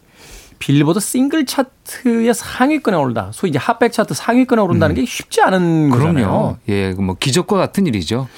빌보드 0.58 0.98
싱글 1.00 1.46
차트의 1.46 2.34
상위권에 2.34 2.96
오른다. 2.96 3.30
소위 3.32 3.50
이제 3.50 3.58
핫백 3.58 3.92
차트 3.92 4.14
상위권에 4.14 4.60
오른다는 4.60 4.94
게 4.96 5.04
쉽지 5.04 5.40
않은 5.42 5.90
거잖아요. 5.90 6.10
음. 6.10 6.14
그럼요. 6.14 6.56
예, 6.68 6.94
그뭐 6.94 7.16
기적과 7.20 7.56
같은 7.56 7.86
일이죠. 7.86 8.28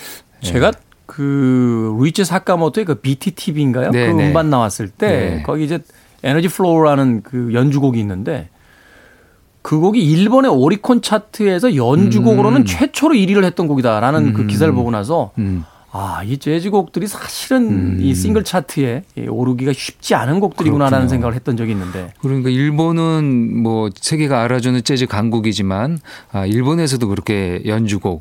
제가 0.42 0.72
그 1.16 1.96
류이치 1.98 2.26
사카모토의 2.26 2.85
그 2.85 2.94
BTTV인가요? 2.96 3.90
네, 3.90 4.08
그 4.08 4.12
네. 4.12 4.28
음반 4.28 4.50
나왔을 4.50 4.90
때 4.90 5.08
네. 5.08 5.42
거기 5.42 5.64
이제 5.64 5.78
Energy 6.22 6.46
Flow라는 6.46 7.22
그 7.23 7.54
연주곡이 7.54 7.99
있는데 8.00 8.50
그 9.62 9.78
곡이 9.78 9.99
일본의 9.99 10.50
오리콘 10.50 11.00
차트에서 11.00 11.75
연주곡으로는 11.75 12.61
음. 12.61 12.64
최초로 12.66 13.14
1위를 13.14 13.44
했던 13.44 13.66
곡이다라는 13.66 14.35
그 14.35 14.42
음. 14.42 14.46
기사를 14.46 14.70
보고 14.75 14.90
나서 14.90 15.30
음. 15.38 15.64
아, 15.90 16.23
이 16.23 16.37
재즈곡들이 16.37 17.06
사실은 17.06 17.99
이 18.02 18.14
싱글 18.14 18.44
차트에 18.44 19.04
이 19.16 19.26
오르기가 19.26 19.73
쉽지 19.73 20.14
않은 20.14 20.40
곡들이구나라는 20.40 20.99
그렇군요. 20.99 21.08
생각을 21.08 21.35
했던 21.35 21.56
적이 21.56 21.73
있는데. 21.73 22.12
그러니까 22.20 22.50
일본은 22.50 23.62
뭐 23.62 23.88
세계가 23.94 24.42
알아주는 24.42 24.85
재즈 24.85 25.06
강국이지만 25.06 25.99
아, 26.32 26.44
일본에서도 26.44 27.08
그렇게 27.08 27.62
연주곡 27.64 28.20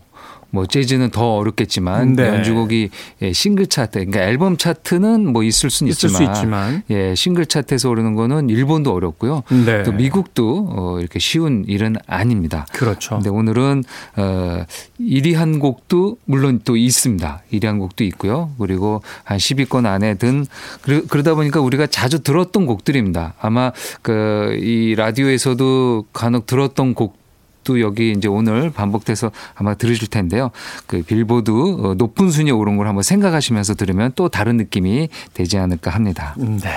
뭐 0.55 0.65
재즈는 0.65 1.09
더 1.11 1.35
어렵겠지만 1.35 2.13
네. 2.13 2.27
연주곡이 2.27 2.89
예, 3.21 3.33
싱글 3.33 3.67
차트 3.67 3.99
그러니까 3.99 4.21
앨범 4.21 4.55
차트는 4.57 5.31
뭐 5.31 5.43
있을 5.43 5.69
수는 5.69 5.91
있을 5.91 6.07
수 6.09 6.23
있지만. 6.23 6.81
예, 6.89 7.13
싱글 7.13 7.45
차트에서 7.45 7.89
오르는 7.89 8.15
거는 8.15 8.49
일본도 8.49 8.93
어렵고요. 8.93 9.43
네. 9.65 9.83
또 9.83 9.91
미국도 9.91 10.67
어, 10.71 10.99
이렇게 10.99 11.19
쉬운 11.19 11.65
일은 11.67 11.97
아닙니다. 12.07 12.65
그렇죠. 12.71 13.15
근데 13.15 13.29
오늘은 13.29 13.83
어 14.15 14.63
1위 14.99 15.35
한 15.35 15.59
곡도 15.59 16.17
물론 16.25 16.61
또 16.63 16.77
있습니다. 16.77 17.41
1위 17.51 17.65
한 17.65 17.79
곡도 17.79 18.03
있고요. 18.05 18.51
그리고 18.57 19.01
한 19.25 19.37
10위권 19.37 19.85
안에 19.85 20.15
든 20.15 20.45
그러- 20.81 21.01
그러다 21.07 21.35
보니까 21.35 21.59
우리가 21.59 21.87
자주 21.87 22.23
들었던 22.23 22.65
곡들입니다. 22.65 23.33
아마 23.41 23.71
그 24.01 24.55
이 24.55 24.95
라디오에서도 24.95 26.05
간혹 26.13 26.45
들었던 26.45 26.93
곡 26.93 27.17
또 27.65 27.81
여기 27.81 28.11
이제 28.11 28.29
오늘 28.29 28.69
반복돼서 28.69 29.31
아마 29.55 29.75
들으실 29.75 30.07
텐데요. 30.07 30.51
그 30.87 31.01
빌보드 31.01 31.51
어, 31.51 31.95
높은 31.95 32.29
순위에 32.29 32.51
오른 32.51 32.77
걸 32.77 32.87
한번 32.87 33.03
생각하시면서 33.03 33.75
들으면 33.75 34.13
또 34.15 34.29
다른 34.29 34.55
느낌이 34.55 35.09
되지 35.33 35.57
않을까 35.57 35.91
합니다. 35.91 36.35
네. 36.37 36.69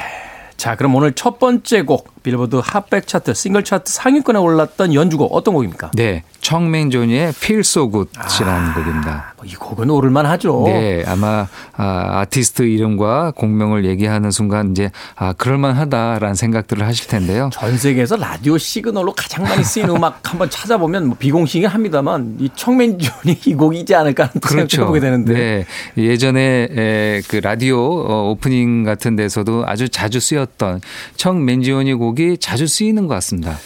자, 0.57 0.75
그럼 0.75 0.97
오늘 0.97 1.12
첫 1.12 1.38
번째 1.38 1.83
곡 1.83 2.21
빌보드 2.25 2.61
핫백 2.62 3.07
차트 3.07 3.33
싱글 3.35 3.62
차트 3.62 3.92
상위권에 3.92 4.40
올랐던 4.40 4.92
연주곡 4.92 5.33
어떤 5.33 5.54
곡입니까? 5.54 5.92
네, 5.95 6.25
청맹조니의 6.49 7.28
Feel 7.28 7.61
So 7.61 7.90
Good이라는 7.90 8.73
곡입니다. 8.73 9.35
뭐이 9.37 9.55
곡은 9.57 9.90
오를만 9.90 10.25
하죠. 10.25 10.62
네, 10.64 11.05
아마 11.07 11.47
아, 11.76 12.21
아티스트 12.21 12.62
이름과 12.62 13.33
공명을 13.37 13.85
얘기하는 13.85 14.31
순간 14.31 14.71
이제 14.71 14.90
아 15.14 15.35
그럴만하다라는 15.35 16.35
생각들을 16.35 16.87
하실 16.87 17.07
텐데요. 17.09 17.50
전 17.52 17.76
세계에서 17.76 18.17
라디오 18.17 18.57
시그널로 18.57 19.12
가장 19.12 19.45
많이 19.45 19.62
쓰이는 19.62 19.95
음악 19.95 20.21
한번 20.33 20.49
찾아보면 20.49 21.09
뭐 21.09 21.17
비공식이긴 21.19 21.69
합니다만 21.69 22.37
이 22.38 22.49
청맨존이 22.57 23.40
이 23.45 23.55
곡이지 23.55 23.95
않을까 23.95 24.25
하는 24.25 24.40
생각을 24.43 24.69
해보게 24.73 25.00
되는데 25.00 25.35
네, 25.35 26.02
예전에 26.02 26.69
에, 26.71 27.23
그 27.28 27.37
라디오 27.37 27.78
어, 27.78 28.31
오프닝 28.31 28.85
같은 28.85 29.17
데서도 29.17 29.64
아주 29.67 29.90
자주 29.90 30.19
쓰였던 30.19 30.81
청맨지온이 31.17 31.93
곡이 31.93 32.38
자주 32.38 32.67
쓰이는 32.67 33.07
것 33.07 33.12
같습니다. 33.17 33.59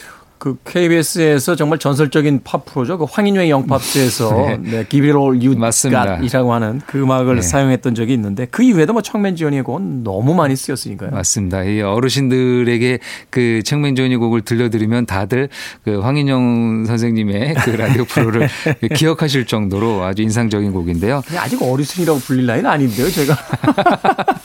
그 0.43 0.57
KBS에서 0.65 1.55
정말 1.55 1.79
전설적인 1.79 2.41
팝 2.43 2.65
프로죠. 2.65 2.99
그 2.99 3.07
황인영의 3.09 3.49
영팝스에서 3.49 4.35
네. 4.59 4.59
네, 4.61 4.87
Give 4.89 5.09
It 5.09 5.17
All 5.17 5.37
You. 5.39 5.55
Got이라고 5.55 6.53
하는 6.53 6.81
그 6.85 7.01
음악을 7.01 7.37
네. 7.37 7.43
사용했던 7.43 7.95
적이 7.95 8.15
있는데 8.15 8.49
그 8.51 8.65
이후에도 8.65 8.93
뭐 8.93 9.03
청맨지온의 9.03 9.63
곡은 9.63 10.03
너무 10.03 10.35
많이 10.35 10.57
쓰였으니까요. 10.57 11.11
맞습니다. 11.13 11.63
이 11.63 11.81
어르신들에게 11.81 12.99
그 13.31 13.63
청맨조니 13.63 14.17
곡을 14.17 14.41
들려드리면 14.41 15.07
다들 15.07 15.49
그 15.85 16.01
황인영 16.01 16.87
선생님의 16.89 17.55
그 17.63 17.71
라디오 17.71 18.05
프로를 18.05 18.49
기억하실 18.97 19.47
정도로 19.47 20.03
아주 20.03 20.23
인상적인 20.23 20.73
곡인데요. 20.73 21.23
아직 21.37 21.63
어리순이라고 21.63 22.19
불릴 22.19 22.47
나이는 22.47 22.69
아닌데요, 22.69 23.09
제가. 23.09 23.37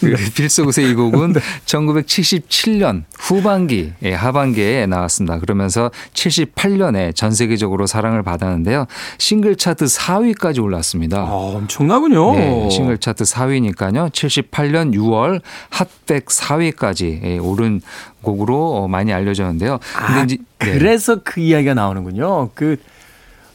그 0.00 0.16
빌소굿의 0.34 0.90
이 0.90 0.94
곡은 0.94 1.32
네. 1.34 1.40
1977년 1.66 3.04
후반기, 3.18 3.92
예, 4.02 4.12
하반기에 4.14 4.86
나왔습니다. 4.86 5.38
그러면서 5.38 5.90
78년에 6.14 7.14
전 7.14 7.32
세계적으로 7.32 7.86
사랑을 7.86 8.22
받았는데요. 8.22 8.86
싱글 9.18 9.56
차트 9.56 9.86
4위까지 9.86 10.62
올랐습니다. 10.62 11.18
아, 11.18 11.24
엄청나군요. 11.30 12.34
네, 12.34 12.70
싱글 12.70 12.98
차트 12.98 13.24
4위니까요. 13.24 14.10
78년 14.10 14.94
6월 14.94 15.40
핫백 15.70 16.26
4위까지 16.26 17.22
예, 17.24 17.38
오른 17.38 17.80
곡으로 18.22 18.76
어, 18.76 18.88
많이 18.88 19.12
알려졌는데요. 19.12 19.78
근데 20.06 20.20
아, 20.20 20.24
이제- 20.24 20.36
네. 20.58 20.72
그래서 20.72 21.20
그 21.22 21.40
이야기가 21.40 21.74
나오는군요. 21.74 22.50
그 22.54 22.76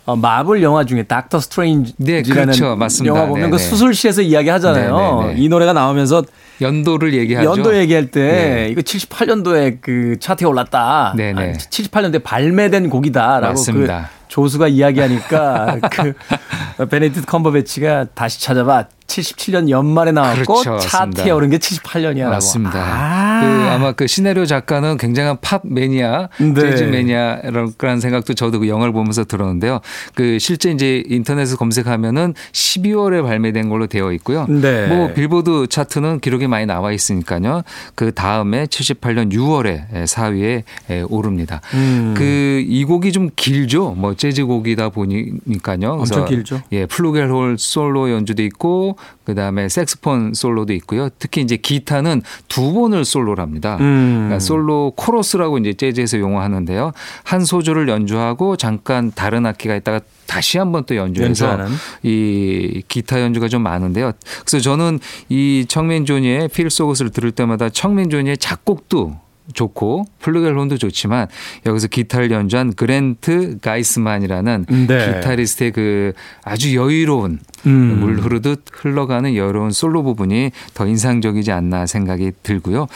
어, 0.06 0.16
마블 0.18 0.62
영화 0.62 0.86
중에 0.86 1.04
닥터 1.04 1.40
스트레인지라는 1.40 1.94
네, 1.98 2.22
그렇죠. 2.24 2.76
맞습니다. 2.76 3.16
영화 3.16 3.28
보면 3.28 3.46
네, 3.46 3.50
그 3.52 3.58
네. 3.58 3.64
수술실에서 3.64 4.22
이야기 4.22 4.50
하잖아요. 4.50 5.22
네, 5.22 5.28
네, 5.28 5.34
네. 5.34 5.42
이 5.42 5.48
노래가 5.48 5.72
나오면서 5.72 6.24
연도를 6.60 7.14
얘기하죠. 7.14 7.50
연도 7.50 7.76
얘기할 7.78 8.08
때 8.12 8.22
네. 8.22 8.68
이거 8.70 8.82
78년도에 8.82 9.78
그 9.82 10.18
차트에 10.20 10.46
올랐다. 10.46 11.14
네, 11.16 11.32
네. 11.32 11.54
78년도에 11.54 12.22
발매된 12.24 12.90
곡이다라고 12.90 13.54
맞습니다. 13.54 14.10
그 14.12 14.24
조수가 14.28 14.68
이야기하니까 14.68 15.80
그 15.92 16.88
베네딕트 16.90 17.26
컴버배치가 17.26 18.08
다시 18.14 18.42
찾아봐 18.42 18.86
77년 19.08 19.70
연말에 19.70 20.12
나왔고 20.12 20.62
그렇죠, 20.62 20.78
차트에 20.80 21.08
맞습니다. 21.08 21.36
오른 21.36 21.50
게 21.50 21.58
78년이야라고. 21.58 22.30
맞습니다. 22.30 22.80
아. 22.80 23.42
그 23.42 23.70
아마 23.70 23.92
그 23.92 24.08
시나리오 24.08 24.46
작가는 24.46 24.98
굉장한 24.98 25.38
팝 25.42 25.62
매니아, 25.66 26.30
네. 26.40 26.54
재즈 26.54 26.84
매니아라는 26.84 28.00
생각도 28.00 28.34
저도 28.34 28.60
그 28.60 28.68
영화를 28.68 28.94
보면서 28.94 29.24
들었는데요. 29.24 29.82
그 30.16 30.40
실제 30.40 30.72
이제 30.72 31.04
인터넷에 31.08 31.56
검색하면은 31.56 32.34
12월에 32.52 33.24
발매된 33.24 33.70
걸로 33.70 33.88
되어 33.88 34.12
있고요. 34.14 34.46
네. 34.48 34.88
뭐 34.88 35.14
빌보드 35.14 35.68
차트는 35.68 36.20
기록이 36.20 36.48
많이 36.48 36.66
나와 36.66 36.92
있으니까요. 36.92 37.64
그 37.96 38.14
다음에 38.14 38.66
78년 38.66 39.32
6월에 39.32 40.06
4위에 40.06 40.64
오릅니다. 41.10 41.62
음. 41.74 42.14
그이 42.18 42.84
곡이 42.86 43.12
좀 43.12 43.30
길죠. 43.36 43.92
뭐 43.98 44.16
재즈 44.16 44.46
곡이다 44.46 44.90
보니까요. 44.90 45.92
엄청 45.94 46.26
길죠. 46.26 46.62
예, 46.72 46.86
플루겔홀 46.86 47.58
솔로 47.60 48.12
연주도 48.12 48.44
있고 48.44 48.93
그다음에 49.26 49.70
색스폰 49.70 50.34
솔로도 50.34 50.74
있고요. 50.74 51.10
특히 51.20 51.42
이제 51.42 51.58
기타는 51.58 52.22
두 52.48 52.74
번을 52.74 53.06
솔로를 53.06 53.42
합니다. 53.42 53.78
음. 53.80 54.26
그러니까 54.26 54.40
솔로 54.40 54.94
코러스라고 54.96 55.58
이제 55.58 55.74
재즈에서 55.74 56.20
용어하는데요. 56.20 56.92
한 57.24 57.46
소절을 57.46 57.88
연주하고 57.90 58.58
잠깐 58.58 59.12
다른 59.14 59.46
악기가 59.46 59.76
있다가 59.76 60.02
다시 60.28 60.58
한번 60.58 60.84
또 60.86 60.96
연주해서 60.96 61.48
연주하는. 61.48 61.68
이 62.04 62.82
기타 62.88 63.22
연주가 63.22 63.48
좀 63.48 63.62
많은데요. 63.64 64.14
그래서 64.46 64.60
저는 64.60 65.00
이 65.30 65.66
청맨 65.68 66.06
조니의 66.06 66.48
필 66.50 66.70
소그스를 66.70 67.12
들을 67.12 67.32
때마다 67.32 67.70
청맨 67.70 68.10
조니의 68.10 68.38
작곡도 68.38 69.23
좋고 69.54 70.06
플루겔론도 70.20 70.78
좋지만 70.78 71.28
여기서 71.66 71.88
기타를 71.88 72.32
연주한 72.32 72.74
그랜트 72.74 73.60
가이스만이라는 73.62 74.66
네. 74.88 75.16
기타리스트의 75.16 75.72
그 75.72 76.14
아주 76.44 76.76
여유로운 76.76 77.40
음. 77.66 78.00
물 78.00 78.20
흐르듯 78.20 78.64
흘러가는 78.72 79.36
여유로운 79.36 79.72
솔로 79.72 80.04
부분이 80.04 80.52
더 80.74 80.88
인상적이지 80.88 81.52
않나 81.52 81.86
생각이 81.86 82.32
들고요. 82.44 82.88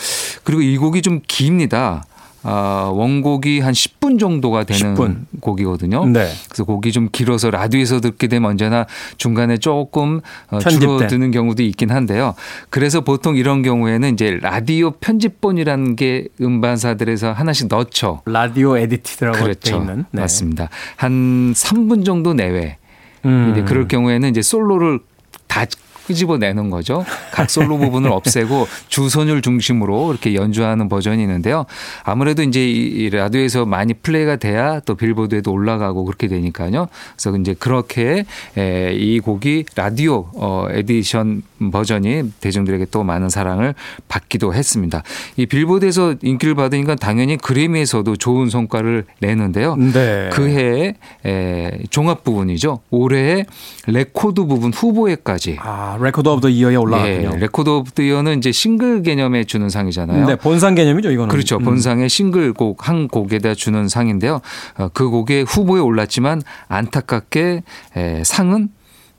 그리고 0.43 0.61
이 0.61 0.77
곡이 0.77 1.01
좀 1.01 1.21
깁니다. 1.27 2.05
아, 2.49 2.89
원곡이 2.93 3.59
한 3.59 3.73
10분 3.73 4.17
정도가 4.19 4.63
되는 4.63 4.95
10분. 4.95 5.25
곡이거든요. 5.41 6.05
네. 6.05 6.29
그래서 6.47 6.63
곡이 6.63 6.93
좀 6.93 7.09
길어서 7.11 7.51
라디오에서 7.51 7.99
듣게 7.99 8.27
되면 8.27 8.49
언제나 8.49 8.85
중간에 9.17 9.57
조금 9.57 10.21
어. 10.49 10.59
줄어드는 10.59 11.31
경우도 11.31 11.61
있긴 11.63 11.89
한데요. 11.91 12.35
그래서 12.69 13.01
보통 13.01 13.35
이런 13.35 13.63
경우에는 13.63 14.13
이제 14.13 14.39
라디오 14.41 14.91
편집본이라는 14.91 15.97
게 15.97 16.29
음반사들에서 16.39 17.33
하나씩 17.33 17.67
넣죠. 17.67 18.21
radio 18.25 18.77
edited라고 18.77 19.37
돼 19.37 19.43
그렇죠. 19.43 19.75
있는. 19.75 20.05
네. 20.11 20.21
맞습니다. 20.21 20.69
한 20.95 21.51
3분 21.53 22.05
정도 22.05 22.33
내외. 22.33 22.77
음. 23.25 23.51
이제 23.51 23.63
그럴 23.63 23.89
경우에는 23.89 24.29
이제 24.29 24.41
솔로를 24.41 24.99
다 25.47 25.65
끄집어내는 26.07 26.69
거죠. 26.69 27.05
각 27.31 27.49
솔로 27.49 27.77
부분을 27.77 28.11
없애고 28.11 28.67
주선율 28.87 29.41
중심으로 29.41 30.11
이렇게 30.11 30.33
연주하는 30.33 30.89
버전이 30.89 31.21
있는데요. 31.21 31.65
아무래도 32.03 32.43
이제 32.43 32.65
이 32.67 33.09
라디오에서 33.09 33.65
많이 33.65 33.93
플레이가 33.93 34.37
돼야 34.37 34.79
또 34.81 34.95
빌보드에도 34.95 35.51
올라가고 35.51 36.05
그렇게 36.05 36.27
되니까요. 36.27 36.87
그래서 37.15 37.37
이제 37.37 37.53
그렇게 37.53 38.25
에, 38.57 38.93
이 38.93 39.19
곡이 39.19 39.65
라디오 39.75 40.29
어, 40.35 40.67
에디션 40.71 41.43
버전이 41.71 42.31
대중들에게 42.39 42.87
또 42.91 43.03
많은 43.03 43.29
사랑을 43.29 43.73
받기도 44.07 44.53
했습니다. 44.53 45.03
이 45.35 45.45
빌보드에서 45.45 46.15
인기를 46.21 46.55
받으니까 46.55 46.95
당연히 46.95 47.37
그래미에서도 47.37 48.15
좋은 48.15 48.49
성과를 48.49 49.05
내는데요. 49.19 49.75
네. 49.75 50.29
그 50.31 50.47
해에 50.47 50.95
에, 51.25 51.79
종합 51.89 52.23
부분이죠. 52.23 52.79
올해의 52.89 53.45
레코드 53.87 54.45
부분 54.45 54.71
후보에까지 54.73 55.57
아, 55.59 55.96
Record 56.01 56.27
of 56.29 56.41
the 56.41 56.49
Year에 56.49 56.75
올라갔군요. 56.75 57.31
예, 57.33 57.39
Record 57.39 57.69
of 57.69 57.91
the 57.91 58.01
Year는 58.03 58.37
이제 58.37 58.51
싱글 58.51 59.01
개념에 59.03 59.43
주는 59.43 59.69
상이잖아요. 59.69 60.25
네, 60.27 60.35
본상 60.35 60.75
개념이죠, 60.75 61.11
이거는. 61.11 61.29
그렇죠. 61.29 61.57
음. 61.57 61.63
본상의 61.63 62.09
싱글 62.09 62.53
곡 62.53 62.87
한 62.87 63.07
곡에다 63.07 63.55
주는 63.55 63.87
상인데요. 63.87 64.41
어, 64.77 64.89
그 64.93 65.09
곡의 65.09 65.43
후보에 65.45 65.81
올랐지만 65.81 66.41
안타깝게 66.67 67.63
에, 67.95 68.23
상은 68.23 68.69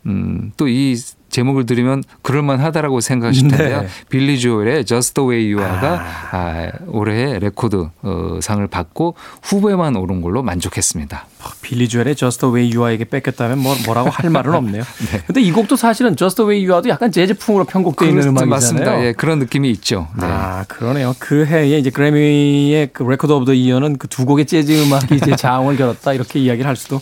음, 0.07 0.52
또 0.57 0.68
이 0.68 0.96
제목을 1.30 1.64
들으면 1.66 2.02
그럴만하다라고 2.22 3.00
생각하실 3.00 3.48
텐데요. 3.48 3.82
네. 3.82 3.88
빌리 4.08 4.38
조엘의 4.38 4.84
Just 4.84 5.14
the 5.14 5.28
Way 5.28 5.52
You 5.54 5.64
Are가 5.64 6.04
아, 6.32 6.68
올해의 6.88 7.38
레코드 7.40 7.88
어, 8.02 8.38
상을 8.42 8.66
받고 8.66 9.14
후보에만 9.42 9.96
오른 9.96 10.20
걸로 10.20 10.42
만족했습니다. 10.42 11.26
빌리 11.62 11.88
조엘의 11.88 12.16
Just 12.16 12.40
the 12.40 12.52
Way 12.54 12.70
You 12.74 12.82
Are에게 12.86 13.04
뺏겼다면 13.04 13.58
뭐, 13.60 13.74
뭐라고 13.86 14.10
할 14.10 14.28
말은 14.30 14.52
없네요. 14.54 14.82
네. 14.82 15.22
근데 15.26 15.40
이 15.40 15.52
곡도 15.52 15.76
사실은 15.76 16.16
Just 16.16 16.36
the 16.36 16.46
Way 16.48 16.64
You 16.66 16.72
Are도 16.74 16.88
약간 16.88 17.12
재즈풍으로 17.12 17.64
편곡되어 17.64 18.08
있는 18.08 18.22
음악이잖아요. 18.28 18.50
맞습니다. 18.50 19.04
예, 19.04 19.12
그런 19.12 19.38
느낌이 19.38 19.70
있죠. 19.70 20.08
네. 20.18 20.26
아, 20.26 20.64
그러네요. 20.68 21.14
그 21.18 21.46
해에 21.46 21.78
이제 21.78 21.90
그래미의 21.90 22.90
그 22.92 23.02
Record 23.04 23.33
of 23.33 23.44
the 23.46 23.54
Year는 23.54 23.96
그 23.96 24.08
두 24.08 24.24
곡의 24.26 24.46
재즈 24.46 24.72
음악이 24.84 25.14
이제 25.14 25.34
장을 25.36 25.76
겨뤘다 25.76 26.12
이렇게 26.12 26.40
이야기를 26.40 26.66
할 26.66 26.74
수도 26.74 27.00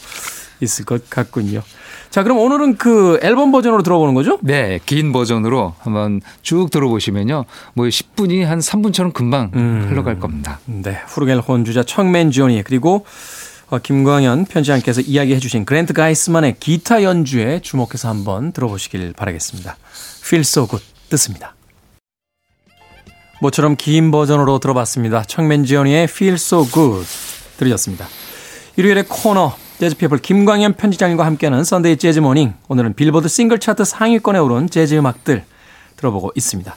있을 0.60 0.84
것 0.84 1.08
같군요. 1.08 1.62
자, 2.10 2.22
그럼 2.22 2.38
오늘은 2.38 2.76
그 2.76 3.18
앨범 3.22 3.52
버전으로 3.52 3.82
들어보는 3.82 4.14
거죠? 4.14 4.38
네, 4.42 4.78
긴 4.86 5.12
버전으로 5.12 5.74
한번 5.78 6.20
쭉 6.42 6.70
들어보시면요. 6.70 7.44
뭐 7.74 7.86
10분이 7.86 8.44
한 8.44 8.58
3분처럼 8.58 9.12
금방 9.12 9.50
음. 9.54 9.86
흘러갈 9.88 10.18
겁니다. 10.18 10.60
네, 10.64 11.00
flugelhorn 11.06 11.40
주자 11.40 11.82
척 11.82 12.30
맨지오니 12.30 12.62
그리고 12.64 13.04
어, 13.68 13.78
김광현 13.78 14.44
편집장께서 14.46 15.00
이야기해 15.00 15.40
주신 15.40 15.64
그랜트 15.64 15.92
가이스만의 15.92 16.56
기타 16.60 17.02
연주에 17.02 17.60
주목해서 17.60 18.08
한번 18.08 18.52
들어보시길 18.52 19.12
바라겠습니다. 19.14 19.76
Feel 20.24 20.40
so 20.42 20.66
good 20.66 20.84
듣습니다. 21.10 21.54
모처럼 23.40 23.76
긴 23.76 24.10
버전으로 24.10 24.60
들어봤습니다. 24.60 25.24
척 25.24 25.64
맨지오니의 25.64 26.04
Feel 26.04 26.34
so 26.34 26.64
good 26.64 27.06
들으셨습니다. 27.58 28.06
일요일의 28.76 29.04
코너 29.08 29.54
재즈피플 29.78 30.18
김광현 30.18 30.74
편집장님과 30.74 31.26
함께하는 31.26 31.64
Sunday 31.64 31.98
Jazz 31.98 32.20
Morning 32.20 32.54
오늘은 32.68 32.94
빌보드 32.94 33.28
싱글 33.28 33.58
차트 33.58 33.84
상위권에 33.84 34.38
오른 34.38 34.70
재즈 34.70 34.94
음악들 34.94 35.44
들어보고 35.96 36.32
있습니다. 36.34 36.74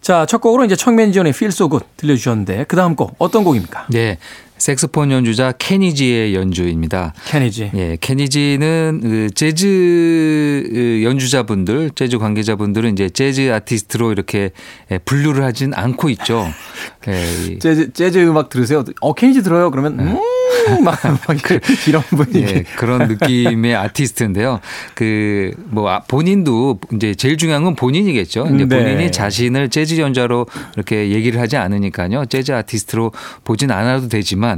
자, 0.00 0.24
첫 0.24 0.40
곡으로 0.40 0.64
이제 0.64 0.76
청맨 0.76 1.12
지온의 1.12 1.30
Feel 1.30 1.52
So 1.52 1.68
Good 1.68 1.84
들려주셨는데 1.98 2.64
그 2.64 2.76
다음 2.76 2.96
곡 2.96 3.14
어떤 3.18 3.44
곡입니까? 3.44 3.86
네. 3.90 4.18
색소폰 4.64 5.10
연주자 5.10 5.52
케니지의 5.52 6.34
연주입니다. 6.34 7.14
케니지. 7.26 7.70
예, 7.74 7.96
케니지는 7.98 9.00
그 9.02 9.30
재즈 9.34 11.00
연주자분들, 11.02 11.92
재즈 11.94 12.18
관계자분들은 12.18 12.92
이제 12.92 13.08
재즈 13.08 13.50
아티스트로 13.52 14.12
이렇게 14.12 14.50
예, 14.92 14.98
분류를 14.98 15.44
하진 15.44 15.72
않고 15.74 16.10
있죠. 16.10 16.46
예, 17.08 17.24
이- 17.52 17.58
재즈, 17.58 17.92
재즈 17.94 18.18
음악 18.28 18.50
들으세요. 18.50 18.84
어, 19.00 19.14
케니지 19.14 19.42
들어요. 19.42 19.70
그러면 19.70 19.98
음, 19.98 20.84
막, 20.84 20.98
막 21.02 21.18
그, 21.42 21.58
이런 21.88 22.02
분위기. 22.02 22.40
예, 22.42 22.64
그런 22.76 23.08
느낌의 23.08 23.74
아티스트인데요. 23.74 24.60
그 24.94 25.40
뭐 25.72 26.00
본인도 26.08 26.80
이제 26.94 27.14
제일 27.14 27.36
중요한 27.36 27.62
건 27.62 27.76
본인이겠죠. 27.76 28.48
이제 28.54 28.64
네. 28.66 28.76
본인이 28.82 29.12
자신을 29.12 29.68
재즈 29.68 29.98
연주자로 30.00 30.46
이렇게 30.74 31.10
얘기를 31.10 31.40
하지 31.40 31.56
않으니까요. 31.56 32.26
재즈 32.26 32.50
아티스트로 32.52 33.12
보진 33.44 33.70
않아도 33.70 34.08
되지만 34.08 34.49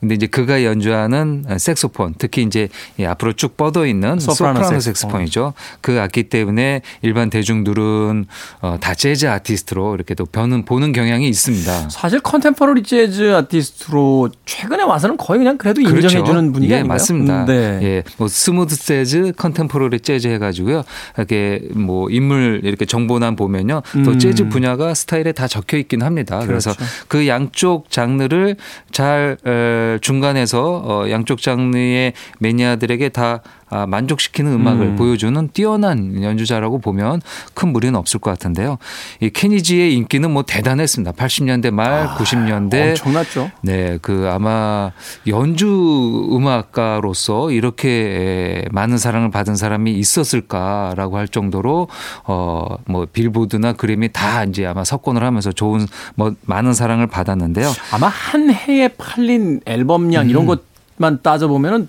근데 0.00 0.14
이제 0.14 0.26
그가 0.26 0.64
연주하는 0.64 1.44
색소폰 1.58 2.14
특히 2.18 2.42
이제 2.42 2.68
이 2.98 3.04
앞으로 3.04 3.32
쭉 3.32 3.56
뻗어 3.56 3.86
있는 3.86 4.18
소프라노 4.18 4.60
소프라노, 4.60 4.80
색소폰. 4.80 4.94
색소폰이죠. 4.94 5.54
그 5.80 6.00
악기 6.00 6.24
때문에 6.24 6.82
일반 7.02 7.30
대중들은 7.30 8.26
어, 8.60 8.76
다 8.80 8.94
재즈 8.94 9.26
아티스트로 9.26 9.94
이렇게 9.94 10.14
또 10.14 10.24
변은 10.24 10.64
보는 10.64 10.92
경향이 10.92 11.28
있습니다. 11.28 11.88
사실 11.90 12.20
컨템퍼러리 12.20 12.82
재즈 12.82 13.34
아티스트로 13.34 14.30
최근에 14.44 14.82
와서는 14.82 15.16
거의 15.16 15.38
그냥 15.38 15.58
그래도 15.58 15.80
인정해주는 15.80 16.52
분위기 16.52 16.72
예, 16.72 16.76
아닌가요? 16.78 16.94
맞습니다. 16.94 17.44
네. 17.46 17.80
예, 17.82 18.02
뭐 18.16 18.28
smooth 18.28 18.76
jazz, 18.76 19.32
contemporary 19.36 20.00
jazz 20.00 20.28
해가지고요. 20.28 20.82
이렇게 21.16 21.62
뭐 21.74 22.08
인물 22.10 22.60
이렇게 22.64 22.84
정보란 22.84 23.36
보면요, 23.36 23.82
또 24.04 24.12
음. 24.12 24.18
재즈 24.18 24.48
분야가 24.48 24.94
스타일에 24.94 25.32
다 25.32 25.46
적혀 25.48 25.76
있긴 25.78 26.02
합니다. 26.02 26.40
그래서 26.46 26.72
그렇죠. 26.74 26.92
그 27.08 27.26
양쪽 27.28 27.90
장르를 27.90 28.56
잘 28.90 29.33
에, 29.46 29.98
중간에서 30.00 30.82
어, 30.84 31.10
양쪽 31.10 31.40
장르의 31.40 32.12
매니아들에게 32.38 33.08
다 33.10 33.42
아, 33.74 33.86
만족시키는 33.86 34.52
음악을 34.52 34.86
음. 34.86 34.96
보여주는 34.96 35.48
뛰어난 35.52 36.22
연주자라고 36.22 36.78
보면 36.78 37.20
큰 37.54 37.72
무리는 37.72 37.96
없을 37.96 38.20
것 38.20 38.30
같은데요. 38.30 38.78
이 39.18 39.30
케니지의 39.30 39.94
인기는 39.94 40.30
뭐 40.30 40.44
대단했습니다. 40.44 41.10
80년대 41.12 41.72
말, 41.72 42.06
90년대 42.14 42.74
아, 42.74 42.88
엄청났죠. 42.90 43.50
네, 43.62 43.98
그 44.00 44.28
아마 44.30 44.92
연주 45.26 46.28
음악가로서 46.30 47.50
이렇게 47.50 48.64
많은 48.70 48.96
사랑을 48.96 49.32
받은 49.32 49.56
사람이 49.56 49.92
있었을까라고 49.92 51.16
할 51.16 51.26
정도로 51.26 51.88
어뭐 52.24 53.08
빌보드나 53.12 53.72
그래미 53.72 54.12
다 54.12 54.44
이제 54.44 54.66
아마 54.66 54.84
석권을 54.84 55.24
하면서 55.24 55.50
좋은 55.50 55.84
뭐 56.14 56.32
많은 56.42 56.74
사랑을 56.74 57.08
받았는데요. 57.08 57.72
아마 57.90 58.06
한 58.06 58.50
해에 58.50 58.86
팔린 59.24 59.60
앨범량 59.64 60.28
이런 60.28 60.46
것만 60.46 61.20
따져보면은 61.22 61.88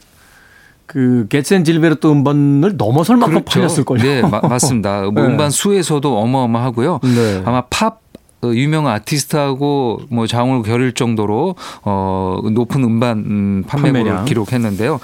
그앤 0.88 1.64
질베르토 1.64 2.12
음반을 2.12 2.78
넘어설 2.78 3.18
만큼 3.18 3.42
팔렸을걸요. 3.44 4.02
네, 4.04 4.22
마- 4.22 4.40
맞습니다. 4.42 5.02
뭐 5.12 5.24
네. 5.24 5.30
음반 5.30 5.50
수에서도 5.50 6.18
어마어마하고요. 6.20 7.00
네. 7.04 7.42
아마 7.46 7.62
팝 7.70 8.06
어, 8.42 8.50
유명 8.54 8.86
아티스트하고 8.88 10.02
뭐 10.10 10.28
장을 10.28 10.62
겨룰 10.62 10.94
정도로 10.94 11.56
어 11.84 12.40
높은 12.52 12.84
음반 12.84 13.18
음, 13.20 13.64
판매고를 13.66 14.04
판매량. 14.04 14.26
기록했는데요. 14.26 15.00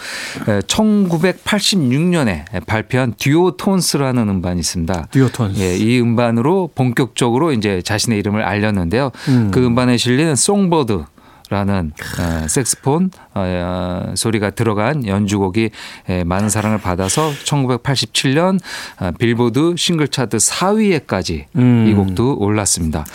1986년에 0.67 2.43
발표한 2.67 3.13
듀오 3.17 3.51
톤스라는 3.57 4.29
음반이 4.29 4.59
있습니다. 4.59 5.07
듀오 5.11 5.29
톤스. 5.29 5.59
예, 5.61 5.75
이 5.77 5.99
음반으로 6.01 6.69
본격적으로 6.75 7.53
이제 7.53 7.81
자신의 7.81 8.19
이름을 8.19 8.43
알렸는데요. 8.43 9.11
음. 9.29 9.49
그 9.51 9.65
음반에 9.65 9.97
실린 9.97 10.35
송버드 10.35 11.05
라는 11.51 11.91
어, 12.17 12.47
색스폰 12.47 13.11
어, 13.35 13.41
어, 13.43 14.13
소리가 14.15 14.51
들어간 14.51 15.05
연주곡이 15.05 15.69
에, 16.09 16.23
많은 16.23 16.49
사랑을 16.49 16.79
받아서 16.79 17.31
1987년 17.43 18.57
어, 18.99 19.11
빌보드 19.19 19.75
싱글 19.77 20.07
차트 20.07 20.37
4위에까지 20.37 21.45
음. 21.57 21.87
이 21.87 21.93
곡도 21.93 22.37
올랐습니다. 22.39 23.05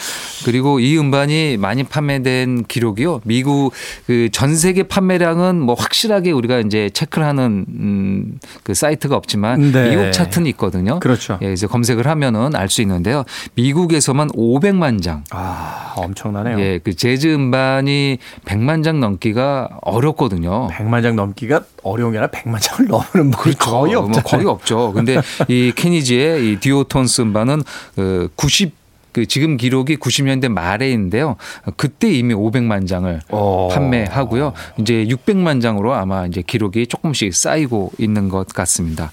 그리고 0.45 0.79
이 0.81 0.97
음반이 0.99 1.57
많이 1.57 1.83
판매된 1.83 2.65
기록이요. 2.69 3.23
미국 3.25 3.73
그 4.07 4.29
전 4.37 4.55
세계 4.55 4.83
판매량은 4.83 5.59
뭐 5.61 5.75
확실하게 5.75 6.31
우리가 6.33 6.59
이제 6.59 6.91
체크를 6.91 7.27
하는 7.27 7.65
음, 7.71 8.39
그 8.63 8.75
사이트가 8.75 9.17
없지만 9.17 9.73
네. 9.73 9.89
미국 9.89 10.13
차트는 10.13 10.47
있거든요. 10.49 11.01
그렇죠. 11.01 11.39
예, 11.43 11.55
이제 11.55 11.67
검색을 11.67 12.07
하면은 12.07 12.55
알 12.55 12.69
수 12.69 12.83
있는데요. 12.83 13.25
미국에서만 13.55 14.29
500만 14.33 15.01
장. 15.01 15.25
아, 15.31 15.95
엄청나네요. 15.97 16.61
예, 16.61 16.81
그 16.83 16.95
재즈 16.95 17.33
음반이 17.33 18.19
100만 18.45 18.83
장 18.85 19.01
넘기가 19.01 19.69
어렵거든요. 19.83 20.69
100만 20.69 21.03
장 21.03 21.17
넘기가 21.17 21.63
어려운 21.83 22.13
게 22.13 22.19
아니라 22.19 22.31
100만 22.31 22.59
장을 22.61 22.87
넘는 22.89 23.31
뭐 23.31 23.41
거의 23.59 23.95
어, 23.95 24.01
없죠. 24.01 24.11
뭐 24.11 24.23
거의 24.23 24.47
없죠. 24.47 24.93
근데 24.93 25.17
이 25.49 25.73
케니지의 25.75 26.53
이 26.53 26.57
디오톤스 26.61 27.23
음반은 27.23 27.63
그 27.95 28.29
90, 28.37 28.73
그 29.13 29.25
지금 29.25 29.57
기록이 29.57 29.97
90년대 29.97 30.49
말에인데요. 30.49 31.37
그때 31.77 32.11
이미 32.11 32.35
500만 32.35 32.87
장을 32.87 33.19
어. 33.31 33.69
판매하고요. 33.73 34.53
이제 34.79 35.07
600만 35.07 35.63
장으로 35.63 35.95
아마 35.95 36.27
이제 36.27 36.43
기록이 36.47 36.87
조금씩 36.87 37.35
쌓이고 37.35 37.93
있는 37.97 38.29
것 38.29 38.49
같습니다. 38.49 39.11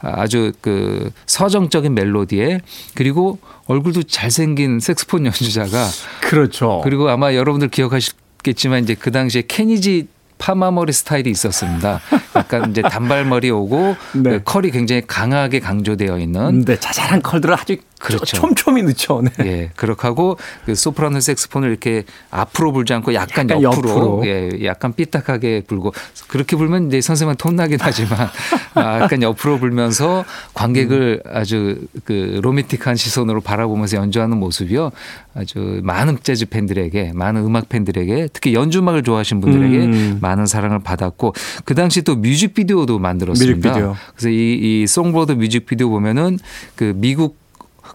아주 0.00 0.52
그 0.60 1.10
서정적인 1.24 1.94
멜로디에 1.94 2.60
그리고 2.94 3.38
얼굴도 3.66 4.02
잘생긴 4.02 4.78
색스폰 4.78 5.24
연주자가 5.24 5.86
그렇죠. 6.20 6.82
그리고 6.84 7.08
아마 7.08 7.34
여러분들 7.34 7.68
기억하 7.68 7.98
시겠지만 8.46 8.84
이제 8.84 8.94
그 8.94 9.10
당시에 9.10 9.42
케니지 9.46 10.08
파마머리 10.38 10.92
스타일이 10.92 11.30
있었습니다. 11.30 12.00
약간 12.34 12.70
이제 12.70 12.82
단발머리 12.82 13.50
오고 13.50 13.96
네. 14.22 14.30
그 14.30 14.42
컬이 14.44 14.70
굉장히 14.70 15.02
강하게 15.06 15.60
강조되어 15.60 16.18
있는 16.18 16.40
근데 16.40 16.78
자잘한 16.78 17.22
컬들을 17.22 17.54
아주 17.54 17.76
그렇죠. 17.98 18.36
촘촘히 18.36 18.82
넣죠. 18.82 19.22
네. 19.22 19.46
예, 19.46 19.70
그렇게 19.74 20.02
하고 20.02 20.36
그 20.66 20.74
소프라노 20.74 21.20
색스폰을 21.20 21.70
이렇게 21.70 22.04
앞으로 22.30 22.72
불지 22.72 22.92
않고 22.92 23.14
약간, 23.14 23.48
약간 23.48 23.62
옆으로, 23.62 23.88
옆으로. 23.88 24.22
예, 24.26 24.50
약간 24.64 24.92
삐딱하게 24.94 25.62
불고 25.66 25.94
그렇게 26.28 26.56
불면 26.56 26.88
이제 26.88 27.00
선생님은 27.00 27.36
톤나긴 27.36 27.78
하지만 27.80 28.28
아, 28.74 29.00
약간 29.00 29.22
옆으로 29.22 29.58
불면서 29.58 30.26
관객을 30.52 31.22
음. 31.24 31.30
아주 31.34 31.86
그 32.04 32.40
로맨틱한 32.42 32.96
시선으로 32.96 33.40
바라보면서 33.40 33.96
연주하는 33.96 34.36
모습이요. 34.36 34.92
아주 35.36 35.80
많은 35.82 36.18
재즈 36.22 36.46
팬들에게 36.46 37.12
많은 37.14 37.44
음악 37.44 37.68
팬들에게 37.68 38.28
특히 38.32 38.54
연주 38.54 38.78
음악을 38.78 39.02
좋아하시는 39.02 39.40
분들에게 39.42 39.78
음. 39.84 40.18
많은 40.20 40.46
사랑을 40.46 40.78
받았고 40.78 41.34
그 41.64 41.74
당시 41.74 42.02
또 42.02 42.16
뮤직비디오도 42.16 42.98
만들었습니다. 42.98 43.54
뮤직비디오. 43.54 43.94
그래서 44.14 44.30
이, 44.30 44.82
이 44.82 44.86
송보드 44.86 45.32
뮤직비디오 45.32 45.90
보면은 45.90 46.38
그 46.74 46.94
미국 46.96 47.36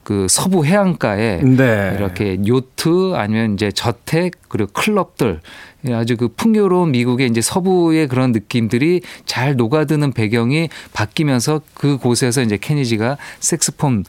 그 0.03 0.27
서부 0.29 0.65
해안가에 0.65 1.41
네. 1.41 1.95
이렇게 1.95 2.39
요트 2.45 3.13
아니면 3.15 3.53
이제 3.53 3.71
저택 3.71 4.33
그리고 4.47 4.71
클럽들 4.73 5.41
아주 5.89 6.17
그 6.17 6.27
풍요로운 6.27 6.91
미국의 6.91 7.27
이제 7.29 7.41
서부의 7.41 8.07
그런 8.07 8.31
느낌들이 8.31 9.01
잘 9.25 9.55
녹아드는 9.55 10.11
배경이 10.13 10.69
바뀌면서 10.93 11.61
그 11.73 11.97
곳에서 11.97 12.41
이제 12.41 12.57
케니지가 12.59 13.17
색스폰을 13.39 14.03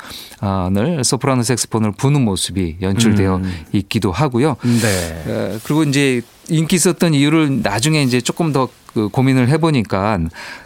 소프라노 1.05 1.43
색스폰을 1.43 1.93
부는 1.93 2.23
모습이 2.23 2.77
연출되어 2.83 3.37
음. 3.37 3.65
있기도 3.73 4.13
하고요. 4.13 4.57
네. 4.63 5.33
어, 5.33 5.59
그리고 5.65 5.85
이제 5.85 6.23
인기 6.49 6.77
있었던 6.77 7.15
이유를 7.15 7.63
나중에 7.63 8.03
이제 8.03 8.21
조금 8.21 8.53
더 8.53 8.69
그 8.95 9.09
고민을 9.09 9.49
해보니까 9.49 10.19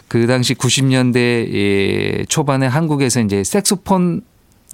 그 0.07 0.27
당시 0.27 0.53
90년대 0.53 2.27
초반에 2.29 2.67
한국에서 2.67 3.21
이제 3.21 3.43
색소폰 3.43 4.21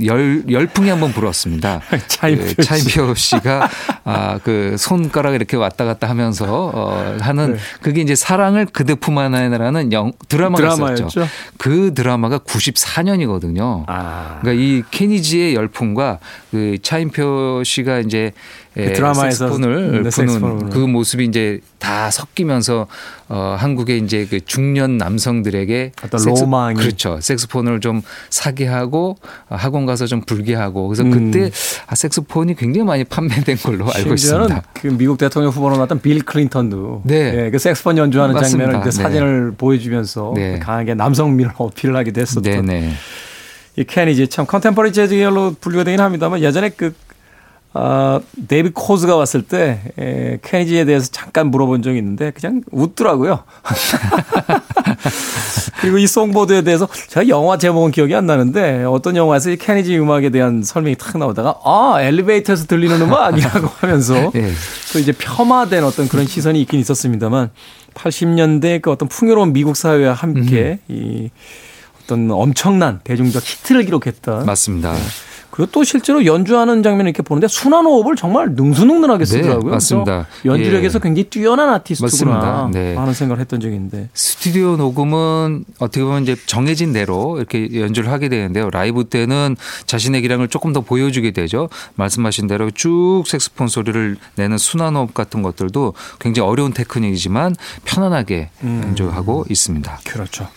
열, 0.06 0.44
열풍이 0.50 0.90
한번 0.90 1.12
불었습니다. 1.12 1.82
차인표 2.08 2.44
그 2.44 2.50
씨. 2.50 2.56
차인표 2.56 3.14
씨가 3.14 3.70
아, 4.06 4.40
그 4.44 4.76
손가락 4.78 5.36
이렇게 5.36 5.56
왔다 5.56 5.86
갔다 5.86 6.10
하면서 6.10 6.72
어, 6.74 7.18
하는 7.20 7.54
네. 7.54 7.60
그게 7.82 8.02
이제 8.02 8.16
사랑을 8.16 8.66
그대 8.66 8.96
품 8.96 9.18
안에라는 9.18 9.94
영, 9.94 10.12
드라마가 10.28 10.76
드라마였죠. 10.76 11.04
있었죠. 11.06 11.28
그 11.58 11.94
드라마가 11.94 12.40
94년이거든요. 12.40 13.84
아. 13.88 14.40
그러니까 14.42 14.64
이 14.64 14.84
케니지의 14.90 15.56
열풍과 15.56 16.20
그 16.52 16.78
차인표 16.82 17.64
씨가 17.64 18.00
이제 18.00 18.32
그 18.74 18.94
드라마에서 18.94 19.48
색스폰을 19.48 20.04
네, 20.04 20.12
색스폰을 20.12 20.58
부는. 20.58 20.70
그 20.70 20.80
모습이 20.80 21.26
이제 21.26 21.60
다 21.78 22.10
섞이면서 22.10 22.88
어 23.30 23.56
한국의 23.58 24.00
이제 24.00 24.26
그 24.30 24.44
중년 24.46 24.98
남성들에게 24.98 25.92
어떤 26.04 26.26
로망이. 26.26 26.76
그렇죠 26.76 27.20
색스폰을 27.22 27.80
좀 27.82 28.02
사게 28.30 28.66
하고 28.66 29.18
어, 29.50 29.56
학원 29.56 29.86
가서 29.86 30.08
좀 30.08 30.22
불게 30.22 30.56
하고 30.56 30.88
그래서 30.88 31.04
음. 31.04 31.12
그때 31.32 31.52
아 31.88 31.96
색스폰이 31.96 32.56
굉장히 32.56 32.86
많이 32.86 33.04
판매된 33.04 33.58
걸로 33.58 33.92
알고 33.92 34.14
있습니다. 34.16 34.64
그 34.74 34.88
미국 34.88 35.18
대통령 35.18 35.52
후보로 35.52 35.76
나왔던 35.76 36.02
빌 36.02 36.24
클린턴도 36.24 37.04
네. 37.06 37.46
예, 37.46 37.50
그 37.52 37.60
색스폰 37.60 37.98
연주하는 37.98 38.34
맞습니다. 38.34 38.72
장면을 38.72 38.88
이제 38.88 38.98
네. 38.98 39.04
사진을 39.04 39.54
보여주면서 39.58 40.34
네. 40.36 40.60
강하게 40.60 40.96
남성미를 40.96 41.52
어필을 41.58 41.96
하기도 41.96 42.22
했었던 42.22 42.44
네네 42.66 42.94
이 43.76 43.84
케니지 43.84 44.28
참 44.28 44.46
컨템퍼리 44.46 44.94
재즈 44.94 45.16
계열로 45.16 45.56
분류가 45.60 45.84
되긴 45.84 46.00
합니다만 46.00 46.42
예전에 46.42 46.70
그 46.70 46.94
아, 47.76 48.20
데이브 48.48 48.70
코즈가 48.72 49.16
왔을 49.16 49.42
때 49.42 49.82
에, 49.98 50.38
케니지에 50.44 50.86
대해서 50.86 51.10
잠깐 51.12 51.48
물어본 51.48 51.82
적이 51.82 51.98
있는데 51.98 52.32
그냥 52.32 52.62
웃더라고요. 52.72 53.44
그리고 55.82 55.98
이 55.98 56.08
Songbird에 56.08 56.62
대해서 56.62 56.88
제가 57.10 57.28
영화 57.28 57.58
제목은 57.58 57.92
기억이 57.92 58.16
안 58.16 58.26
나는데 58.26 58.86
어떤 58.86 59.16
영화에서 59.16 59.50
이 59.50 59.58
케니지 59.58 59.98
음악에 59.98 60.30
대한 60.30 60.64
설명이 60.64 60.96
탁 60.96 61.18
나오다가 61.18 61.56
아 61.66 61.98
엘리베이터에서 62.00 62.68
들리는 62.68 63.02
음악이라고 63.02 63.68
하면서 63.80 64.16
예. 64.36 64.52
또 64.94 65.00
이제 65.00 65.12
폄하된 65.12 65.84
어떤 65.84 66.08
그런 66.08 66.28
시선이 66.28 66.62
있긴 66.62 66.80
있었습니다만 66.80 67.50
80년대 67.96 68.82
그 68.82 68.92
어떤 68.92 69.10
풍요로운 69.10 69.52
미국 69.52 69.76
사회와 69.76 70.14
함께 70.14 70.80
이 70.88 71.30
어떤 72.04 72.30
엄청난 72.32 73.02
대중적 73.04 73.44
히트를 73.44 73.86
기록했던 73.86 74.46
맞습니다. 74.46 74.94
그리고 75.54 75.72
또 75.72 75.84
실제로 75.84 76.26
연주하는 76.26 76.82
장면을 76.82 77.10
이렇게 77.10 77.22
보는데 77.22 77.48
순환 77.48 77.86
호흡을 77.86 78.16
정말 78.16 78.54
능수능란하게 78.56 79.24
쓰더라고요. 79.24 79.66
네, 79.66 79.70
맞습니다. 79.70 80.26
연주력에서 80.46 80.98
예. 80.98 81.04
굉장히 81.04 81.26
뛰어난 81.26 81.70
아티스트구나. 81.70 82.72
네. 82.74 82.96
하는 82.96 83.14
생각을 83.14 83.40
했던 83.40 83.60
적이 83.60 83.76
있는데 83.76 84.10
스튜디오 84.16 84.78
녹음은 84.78 85.66
어떻게 85.78 86.04
보면 86.04 86.24
이제 86.24 86.36
정해진 86.48 86.92
대로 86.92 87.38
이렇게 87.38 87.70
연주를 87.80 88.12
하게 88.12 88.30
되는데요. 88.30 88.72
라이브 88.72 89.04
때는 89.04 89.56
자신의 89.86 90.24
기량을 90.24 90.48
조금 90.48 90.74
더 90.74 90.82
보여주게 90.82 91.30
되죠. 91.30 91.70
말씀하신 91.98 92.48
대로 92.48 92.72
쭉 92.72 93.22
색스폰 93.28 93.68
소리를 93.68 94.18
내는 94.34 94.58
순환 94.58 94.96
호흡 94.96 95.14
같은 95.14 95.44
것들도 95.44 95.94
굉장히 96.20 96.50
어려운 96.50 96.74
테크닉이지만 96.74 97.56
편안하게 97.86 98.50
연주하고 98.64 99.46
있습니다. 99.48 100.00
그렇죠. 100.04 100.48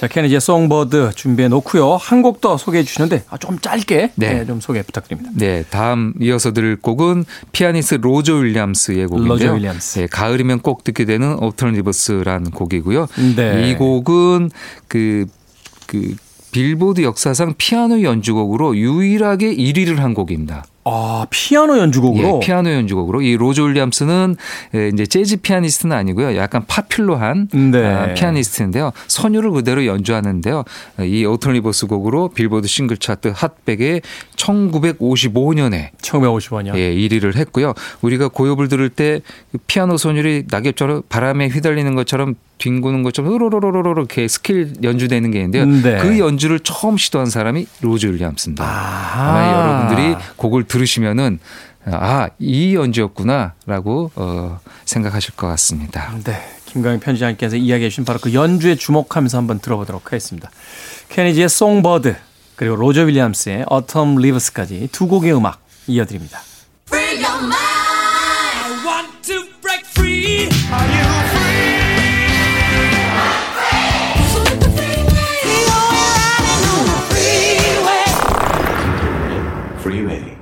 자, 0.00 0.08
케니지의 0.08 0.40
Songbird 0.40 1.10
준비해 1.14 1.48
놓고요. 1.50 1.96
한 1.96 2.22
곡 2.22 2.40
더 2.40 2.56
소개해 2.56 2.84
주시는데 2.84 3.24
아, 3.28 3.36
좀 3.36 3.58
짧게 3.58 4.12
네. 4.14 4.34
네, 4.34 4.46
좀 4.46 4.58
소개 4.62 4.80
부탁드립니다. 4.80 5.30
네, 5.34 5.62
다음 5.68 6.14
이어서 6.22 6.54
들을 6.54 6.76
곡은 6.80 7.26
피아니스트 7.52 7.96
로저 7.96 8.36
윌리엄스의 8.36 9.06
곡인데요. 9.08 9.28
로저 9.34 9.52
윌리엄스. 9.52 9.98
네, 9.98 10.06
가을이면 10.06 10.60
꼭 10.60 10.84
듣게 10.84 11.04
되는 11.04 11.34
Autumn 11.42 11.78
Leaves라는 11.78 12.50
곡이고요. 12.52 13.08
네. 13.36 13.68
이 13.68 13.74
곡은 13.74 14.50
그, 14.88 15.26
그 15.86 16.16
빌보드 16.52 17.02
역사상 17.02 17.54
피아노 17.58 18.02
연주곡으로 18.02 18.76
유일하게 18.78 19.54
1위를 19.54 19.96
한 19.96 20.14
곡입니다. 20.14 20.64
아, 20.92 21.26
피아노 21.30 21.78
연주곡으로 21.78 22.40
예, 22.42 22.44
피아노 22.44 22.72
연주곡으로 22.72 23.22
이 23.22 23.36
로저 23.36 23.62
윌리엄스는 23.64 24.36
예, 24.74 24.88
이제 24.88 25.06
재즈 25.06 25.36
피아니스트는 25.36 25.96
아니고요. 25.96 26.36
약간 26.36 26.64
popular한 26.66 27.48
네. 27.70 27.86
아, 27.86 28.14
피아니스트인데요. 28.14 28.92
선율을 29.06 29.52
그대로 29.52 29.86
연주하는데요. 29.86 30.64
이 31.02 31.24
Autumn 31.24 31.55
Leaves 31.55 31.86
곡으로 31.86 32.28
빌보드 32.28 32.66
싱글 32.66 32.96
차트 32.96 33.32
핫백에 33.34 34.00
1955년에 34.34 35.90
1955년이요. 36.02 36.74
예, 36.76 36.92
1위를 36.92 37.36
했고요. 37.36 37.74
우리가 38.02 38.28
고엽을 38.28 38.68
들을 38.68 38.88
때 38.88 39.28
그 39.28 39.58
피아노 39.68 39.96
선율이 39.96 40.44
낙엽처럼 40.50 41.02
바람에 41.08 41.48
휘날리는 41.48 41.94
것처럼 41.94 42.34
뒹구는 42.60 43.02
것처럼 43.02 43.34
으로로로로로 43.34 43.92
이렇게 43.92 44.28
스케일 44.28 44.74
연주되는 44.82 45.30
게 45.30 45.38
있는데요. 45.42 45.64
네. 45.66 45.98
그 45.98 46.18
연주를 46.18 46.60
처음 46.60 46.96
시도한 46.96 47.28
사람이 47.28 47.66
로저 47.80 48.06
윌리엄스입니다. 48.06 48.64
아하. 48.64 49.30
아마 49.30 49.52
여러분들이 49.52 50.16
곡을 50.36 50.64
들으시면은 50.64 51.40
아, 51.86 52.28
이 52.38 52.74
연주였구나라고 52.74 54.12
어, 54.14 54.60
생각하실 54.84 55.34
것 55.34 55.46
같습니다. 55.48 56.12
네. 56.22 56.40
김광희 56.66 57.00
편지장님께서 57.00 57.56
이야기해 57.56 57.88
주신 57.88 58.04
바로 58.04 58.20
그 58.20 58.32
연주에 58.32 58.76
주목하면서 58.76 59.38
한번 59.38 59.58
들어보도록 59.58 60.06
하겠습니다. 60.06 60.50
케니지의 61.08 61.48
송버드 61.48 62.14
그리고 62.54 62.76
로저 62.76 63.02
윌리엄스의 63.02 63.64
Autumn 63.72 64.18
Leaves까지 64.18 64.88
두 64.92 65.08
곡의 65.08 65.34
음악 65.34 65.60
이어드립니다. 65.88 66.42
I 66.92 67.00
want 68.84 69.22
to 69.22 69.42
break 69.60 69.84
free. 69.96 70.48
Freeway. 79.80 80.36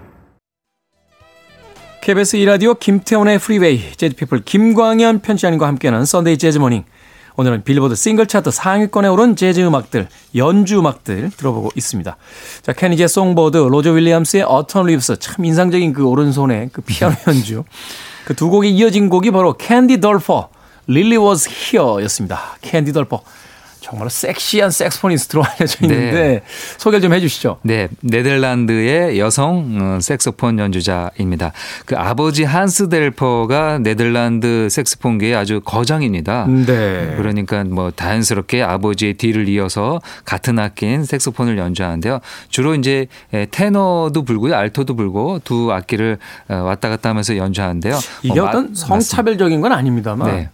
KBS 2.03 2.37
이라디오 2.37 2.75
김태훈의 2.75 3.37
Freeway, 3.37 3.93
재즈피플 3.97 4.41
김광현 4.45 5.21
편집장님과 5.21 5.67
함께하는 5.67 6.05
Sunday 6.07 6.39
Jazz 6.39 6.59
Morning. 6.59 6.85
오늘은 7.37 7.63
빌보드 7.63 7.95
싱글 7.95 8.27
차트 8.27 8.51
상위권에 8.51 9.07
오른 9.07 9.37
재즈 9.37 9.61
음악들, 9.61 10.09
연주 10.35 10.81
음악들 10.81 11.31
들어보고 11.37 11.71
있습니다. 11.77 12.17
자, 12.63 12.73
케니지 12.73 13.07
Songbird, 13.07 13.59
로저 13.59 13.93
윌리엄스의 13.93 14.43
Autumn 14.43 14.87
Leaves, 14.87 15.19
참 15.21 15.45
인상적인 15.45 15.93
그 15.93 16.05
오른손의 16.05 16.71
그 16.73 16.81
피아노 16.83 17.15
음. 17.15 17.35
연주. 17.35 17.65
그 18.25 18.35
두 18.35 18.51
곡이 18.51 18.71
이어진 18.71 19.09
곡이 19.09 19.31
바로 19.31 19.57
캔디 19.57 20.01
덜퍼, 20.01 20.49
Lily 20.89 21.17
Was 21.17 21.49
Here였습니다. 21.51 22.57
캔디 22.63 22.93
덜퍼. 22.93 23.23
정말 23.89 24.11
섹시한 24.11 24.71
saxophonist로 24.71 25.43
알려져 25.57 25.79
있는데 25.83 26.13
네. 26.13 26.43
소개를 26.77 27.01
좀 27.01 27.15
해주시죠. 27.15 27.59
네, 27.63 27.89
네덜란드의 28.01 29.19
여성 29.19 29.79
어, 29.81 30.01
색소폰 30.01 30.59
연주자입니다. 30.59 31.53
그 31.87 31.97
아버지 31.97 32.45
한스 32.45 32.89
델퍼가 32.89 33.79
네덜란드 33.79 34.69
색소폰계의 34.71 35.35
아주 35.35 35.61
거장입니다. 35.65 36.47
네. 36.47 37.15
그러니까 37.17 37.65
뭐 37.65 37.91
자연스럽게 37.91 38.63
아버지의 38.63 39.15
뒤를 39.15 39.49
이어서 39.49 40.01
같은 40.25 40.59
악기인 40.59 41.05
색소폰을 41.05 41.57
연주하는데요. 41.59 42.21
주로 42.51 42.75
이제 42.75 43.07
에, 43.33 43.47
테너도 43.51 44.25
불고요, 44.25 44.55
알토도 44.55 44.97
불고 44.97 45.41
두 45.45 45.73
악기를 45.73 46.19
어, 46.49 46.55
왔다 46.57 46.89
갔다 46.89 47.09
하면서 47.09 47.37
연주하는데요. 47.37 47.99
이게 48.23 48.39
어, 48.39 48.45
마- 48.45 48.49
어떤 48.51 48.75
성차별적인 48.75 49.61
건 49.61 49.73
아닙니다만 49.73 50.31
네. 50.37 50.49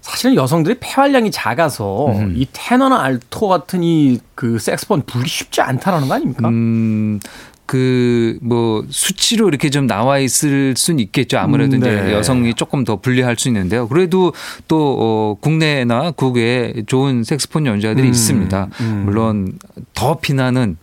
사실은 0.00 0.34
여성들이 0.34 0.76
폐활량이 0.80 1.30
작아서 1.30 2.08
음. 2.12 2.34
이 2.36 2.46
테너나 2.52 3.02
알토 3.02 3.48
같은 3.48 3.82
이 3.82 4.18
그 4.40 4.58
색스폰 4.58 5.02
불기 5.04 5.28
쉽지 5.28 5.60
않다라는 5.60 6.08
거 6.08 6.14
아닙니까? 6.14 6.48
음, 6.48 7.20
그, 7.66 8.38
뭐, 8.40 8.82
수치로 8.88 9.48
이렇게 9.48 9.68
좀 9.68 9.86
나와 9.86 10.18
있을 10.18 10.72
순 10.78 10.98
있겠죠. 10.98 11.36
아무래도 11.36 11.76
음, 11.76 11.80
이제 11.82 11.90
네. 11.90 12.12
여성이 12.14 12.54
조금 12.54 12.84
더 12.84 12.96
불리할 12.96 13.36
수 13.36 13.48
있는데요. 13.48 13.86
그래도 13.86 14.32
또, 14.66 14.96
어, 14.98 15.36
국내나 15.42 16.12
국외에 16.12 16.72
좋은 16.86 17.22
색스폰 17.22 17.66
연주자들이 17.66 18.06
음, 18.06 18.10
있습니다. 18.10 18.68
음. 18.80 19.02
물론 19.04 19.58
더 19.92 20.18
피나는 20.18 20.78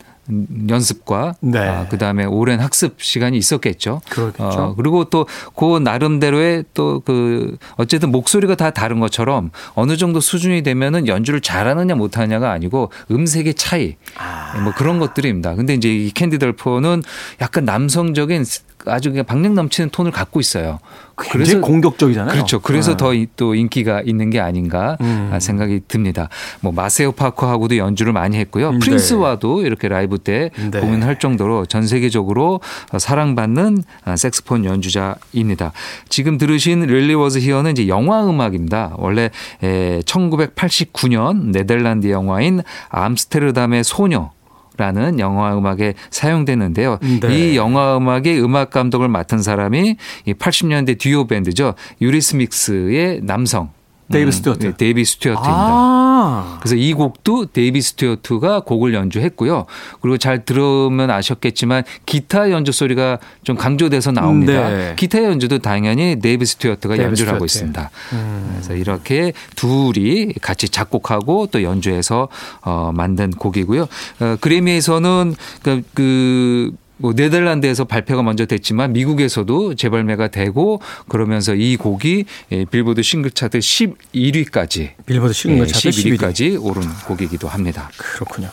연습과 0.70 1.36
네. 1.40 1.60
아, 1.60 1.88
그다음에 1.88 2.26
오랜 2.26 2.60
학습 2.60 3.02
시간이 3.02 3.38
있었겠죠. 3.38 4.02
그렇겠죠. 4.10 4.44
어, 4.44 4.76
그리고 4.76 5.06
또 5.06 5.26
그 5.56 5.80
나름대로의 5.80 6.66
또 6.74 7.02
그 7.06 7.58
어쨌든 7.76 8.12
목소리가 8.12 8.56
다 8.56 8.72
다른 8.72 9.00
것처럼 9.00 9.52
어느 9.76 9.98
정도 9.98 10.20
수준이 10.20 10.64
되면은 10.64 11.08
연주를 11.08 11.42
잘하느냐 11.42 11.96
못하느냐가 11.96 12.52
아니고 12.52 12.92
음색의 13.12 13.54
차이 13.54 13.96
아. 14.18 14.60
뭐 14.64 14.74
그런 14.76 15.00
것들입니다. 15.00 15.56
근데 15.56 15.74
이제 15.74 15.90
이 15.94 16.12
캔디 16.12 16.40
덜퍼는 16.40 17.04
약간 17.42 17.66
남성적인 17.66 18.44
아주 18.86 19.10
그냥 19.10 19.26
박력 19.26 19.54
넘치는 19.54 19.90
톤을 19.90 20.12
갖고 20.12 20.40
있어요. 20.40 20.80
굉장히 21.20 21.62
공격적이잖아요. 21.62 22.32
그렇죠. 22.32 22.60
그래서 22.60 22.96
네. 22.96 23.26
더 23.36 23.46
또 23.46 23.56
인기가 23.56 24.02
있는 24.06 24.30
게 24.30 24.40
아닌가 24.40 24.98
음. 25.02 25.36
생각이 25.42 25.82
듭니다. 25.88 26.30
뭐 26.60 26.72
마세오 26.72 27.12
파커하고도 27.12 27.78
연주를 27.78 28.14
많이 28.14 28.38
했고요. 28.38 28.74
네. 28.74 28.80
프린스와도 28.80 29.64
이렇게 29.64 29.88
라이브 29.88 30.20
때 30.20 30.52
네. 30.56 30.80
공연할 30.80 31.18
정도로 31.18 31.66
전 31.66 31.88
세계적으로 31.88 32.62
사랑받는 32.96 33.84
색소폰 34.16 34.64
연주자입니다. 34.66 35.72
지금 36.08 36.38
들으신 36.38 36.82
Lily 36.82 37.16
Was 37.16 37.40
Here는 37.40 37.72
이제 37.72 37.88
영화 37.88 38.24
음악입니다. 38.30 38.94
원래 38.98 39.32
1989년 39.62 41.52
네덜란드 41.52 42.12
영화인 42.12 42.62
암스테르담의 42.90 43.84
소녀 43.84 44.30
라는 44.78 45.20
영화 45.20 45.58
음악에 45.58 45.96
사용되는데요. 46.12 47.00
네. 47.22 47.52
이 47.52 47.58
영화 47.58 47.98
음악의 47.98 48.42
음악 48.44 48.70
감독을 48.70 49.08
맡은 49.10 49.40
사람이 49.42 49.98
이 50.26 50.34
80년대 50.34 51.00
듀오 51.00 51.26
밴드죠. 51.28 51.74
유리스믹스의 52.00 53.22
남성 53.24 53.72
데이브 54.12 54.32
스튜어트. 54.32 54.66
네, 54.66 54.74
데이브 54.78 55.06
스튜어트입니다. 55.06 55.70
아. 55.70 56.58
그래서 56.60 56.76
이 56.76 56.94
곡도 56.94 57.48
데이브 57.48 57.82
스튜어트가 57.82 58.62
곡을 58.62 58.94
연주했고요. 58.94 59.66
그리고 60.02 60.18
잘 60.18 60.46
들으면 60.46 61.12
아셨겠지만 61.12 61.84
기타 62.06 62.52
연주 62.52 62.72
소리가 62.72 63.20
좀 63.44 63.56
강조돼서 63.56 64.12
나옵니다. 64.12 64.70
네. 64.70 64.94
기타 64.98 65.24
연주도 65.24 65.60
당연히 65.60 66.20
데이브 66.20 66.46
스튜어트가 66.46 66.96
데이브 66.96 67.08
연주를 67.08 67.34
하고 67.34 67.48
스튜어트. 67.48 67.68
있습니다. 67.68 67.90
음. 68.14 68.52
그래서 68.54 68.76
이렇게 68.76 69.34
둘이 69.56 70.34
같이 70.42 70.70
작곡하고 70.70 71.48
또 71.48 71.64
연주해서 71.64 72.30
어, 72.62 72.92
만든 72.94 73.32
곡이고요. 73.32 73.88
어, 74.20 74.38
그래미에서는 74.40 75.36
그, 75.64 75.82
그 75.94 76.72
뭐 76.98 77.14
네덜란드에서 77.14 77.86
발표가 77.86 78.24
먼저 78.24 78.46
됐지만 78.46 78.94
미국에서도 78.94 79.76
재발매가 79.76 80.30
되고 80.30 80.82
그러면서 81.08 81.54
이 81.54 81.78
곡이 81.78 82.26
예, 82.52 82.66
빌보드 82.66 83.02
싱글 83.04 83.32
차트 83.32 83.60
11위까지 83.60 84.92
빌보드 85.06 85.34
싱글 85.34 85.68
예, 85.68 85.68
차트 85.68 85.90
11위. 85.90 86.18
11위까지 86.18 86.64
오른 86.64 86.84
곡이기도 87.08 87.48
합니다. 87.48 87.90
그렇군요. 87.98 88.50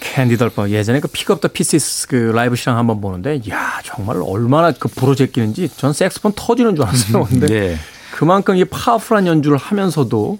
캔디 0.00 0.36
덜퍼 0.36 0.70
예전에 0.70 1.00
그 1.00 1.08
Pick 1.08 1.29
Up 1.29 1.40
the 1.40 1.48
Pieces 1.48 2.08
그 2.08 2.14
라이브 2.34 2.56
실황 2.56 2.78
한번 2.78 3.00
보는데 3.00 3.40
야 3.50 3.80
정말 3.84 4.16
얼마나 4.22 4.72
그 4.72 4.88
부러제끼는지 4.88 5.68
전 5.76 5.92
색소폰 5.92 6.32
터지는 6.36 6.76
줄 6.76 6.84
알았어요. 6.84 7.24
근데 7.24 7.46
네. 7.46 7.76
그만큼 8.12 8.56
이 8.56 8.64
powerful한 8.64 9.26
연주를 9.26 9.58
하면서도 9.58 10.38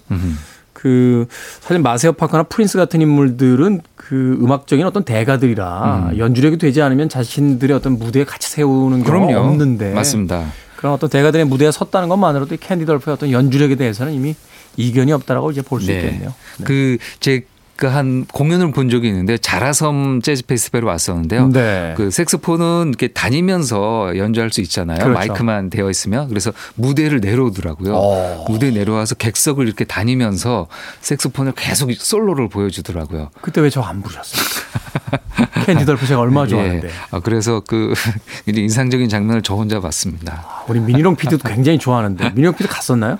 그 0.78 1.26
사실 1.60 1.80
마세오 1.82 2.12
파커나 2.12 2.44
프린스 2.44 2.78
같은 2.78 3.02
인물들은 3.02 3.80
그 3.96 4.38
음악적인 4.40 4.86
어떤 4.86 5.02
대가들이라 5.02 6.12
연주력이 6.16 6.56
되지 6.56 6.82
않으면 6.82 7.08
자신들의 7.08 7.76
어떤 7.76 7.98
무대에 7.98 8.22
같이 8.22 8.48
세우는 8.48 9.02
경우가 9.02 9.26
그럼요. 9.32 9.48
없는데 9.48 9.92
맞습니다. 9.92 10.46
그런 10.76 10.92
어떤 10.92 11.10
대가들의 11.10 11.46
무대에 11.46 11.72
섰다는 11.72 12.08
것만으로도 12.08 12.54
이 12.54 12.58
캔디 12.58 12.86
덜퍼의 12.86 13.14
어떤 13.14 13.32
연주력에 13.32 13.74
대해서는 13.74 14.12
이미 14.12 14.36
이견이 14.76 15.10
없다라고 15.10 15.50
이제 15.50 15.62
볼 15.62 15.79
수 15.79 15.90
있겠네요. 15.90 16.32
네. 16.58 16.64
그제 16.64 17.44
한 17.86 18.24
공연을 18.26 18.72
본 18.72 18.90
적이 18.90 19.08
있는데 19.08 19.38
자라섬 19.38 20.20
재즈 20.22 20.46
페스티벌에 20.46 20.84
왔었는데요. 20.84 21.48
네. 21.52 21.94
그 21.96 22.10
색소폰은 22.10 22.88
이렇게 22.88 23.08
다니면서 23.08 24.16
연주할 24.16 24.50
수 24.50 24.60
있잖아요. 24.62 24.98
그렇죠. 24.98 25.12
마이크만 25.14 25.70
되어 25.70 25.88
있으면 25.88 26.28
그래서 26.28 26.52
무대를 26.74 27.20
내려오더라고요. 27.20 27.94
어. 27.94 28.44
무대 28.48 28.70
내려와서 28.70 29.14
객석을 29.14 29.66
이렇게 29.66 29.84
다니면서 29.84 30.66
색소폰을 31.02 31.52
계속 31.56 31.92
솔로를 31.92 32.48
보여주더라고요. 32.48 33.30
그때 33.40 33.60
왜 33.60 33.68
저 33.70 33.82
안 33.82 34.02
부르셨습니까? 34.02 35.64
캔디 35.66 35.84
덜퍼 35.84 36.06
제가 36.06 36.20
얼마나 36.20 36.46
좋아하는데. 36.48 36.88
예. 36.88 36.92
아, 37.12 37.20
그래서 37.20 37.60
그 37.66 37.92
인상적인 38.46 39.08
장면을 39.08 39.42
저 39.42 39.54
혼자 39.54 39.78
봤습니다. 39.80 40.44
우리 40.68 40.80
민희롱 40.80 41.16
PD도 41.16 41.48
굉장히 41.48 41.78
좋아하는데 41.78 42.30
민희롱 42.30 42.54
PD 42.54 42.68
갔었나요? 42.68 43.18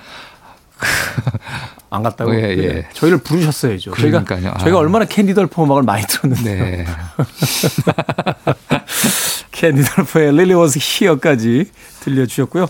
안 1.91 2.03
갔다고? 2.03 2.35
예, 2.35 2.51
예. 2.51 2.57
네. 2.57 2.89
저희를 2.93 3.19
부르셨어야죠. 3.19 3.93
저희가 3.95 4.23
그러니까요. 4.25 4.53
아. 4.55 4.59
저희가 4.59 4.79
얼마나 4.79 5.05
캔디 5.07 5.35
덜퍼 5.35 5.65
음악을 5.65 5.83
많이 5.85 6.05
들었는데. 6.07 6.55
네. 6.55 6.87
캔디 9.53 9.83
덜퍼의 9.83 10.33
Lily 10.37 10.55
Was 10.55 10.79
Here까지 10.81 11.67
들려주셨고요. 12.01 12.67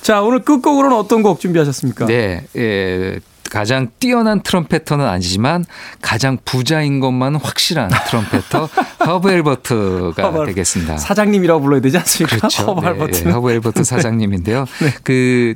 자, 0.00 0.22
오늘 0.22 0.40
끝곡으로는 0.40 0.96
어떤 0.96 1.22
곡 1.22 1.40
준비하셨습니까? 1.40 2.06
네. 2.06 2.44
예. 2.56 3.20
가장 3.50 3.88
뛰어난 4.00 4.42
트럼페터는 4.42 5.06
아니지만 5.06 5.66
가장 6.00 6.38
부자인 6.42 7.00
것만 7.00 7.36
확실한 7.36 7.90
트럼페터 8.08 8.68
허브 9.06 9.30
엘버트가 9.30 10.22
허브 10.22 10.40
알- 10.40 10.46
되겠습니다. 10.46 10.96
사장님이라고 10.96 11.60
불러야 11.60 11.82
되지 11.82 11.98
않습니까? 11.98 12.36
그렇죠. 12.38 12.62
허브 12.64 12.80
네, 12.80 12.86
알버트는. 12.88 13.28
예, 13.28 13.34
허브 13.34 13.50
엘버트 13.52 13.84
사장님인데요. 13.84 14.64
그 15.04 15.54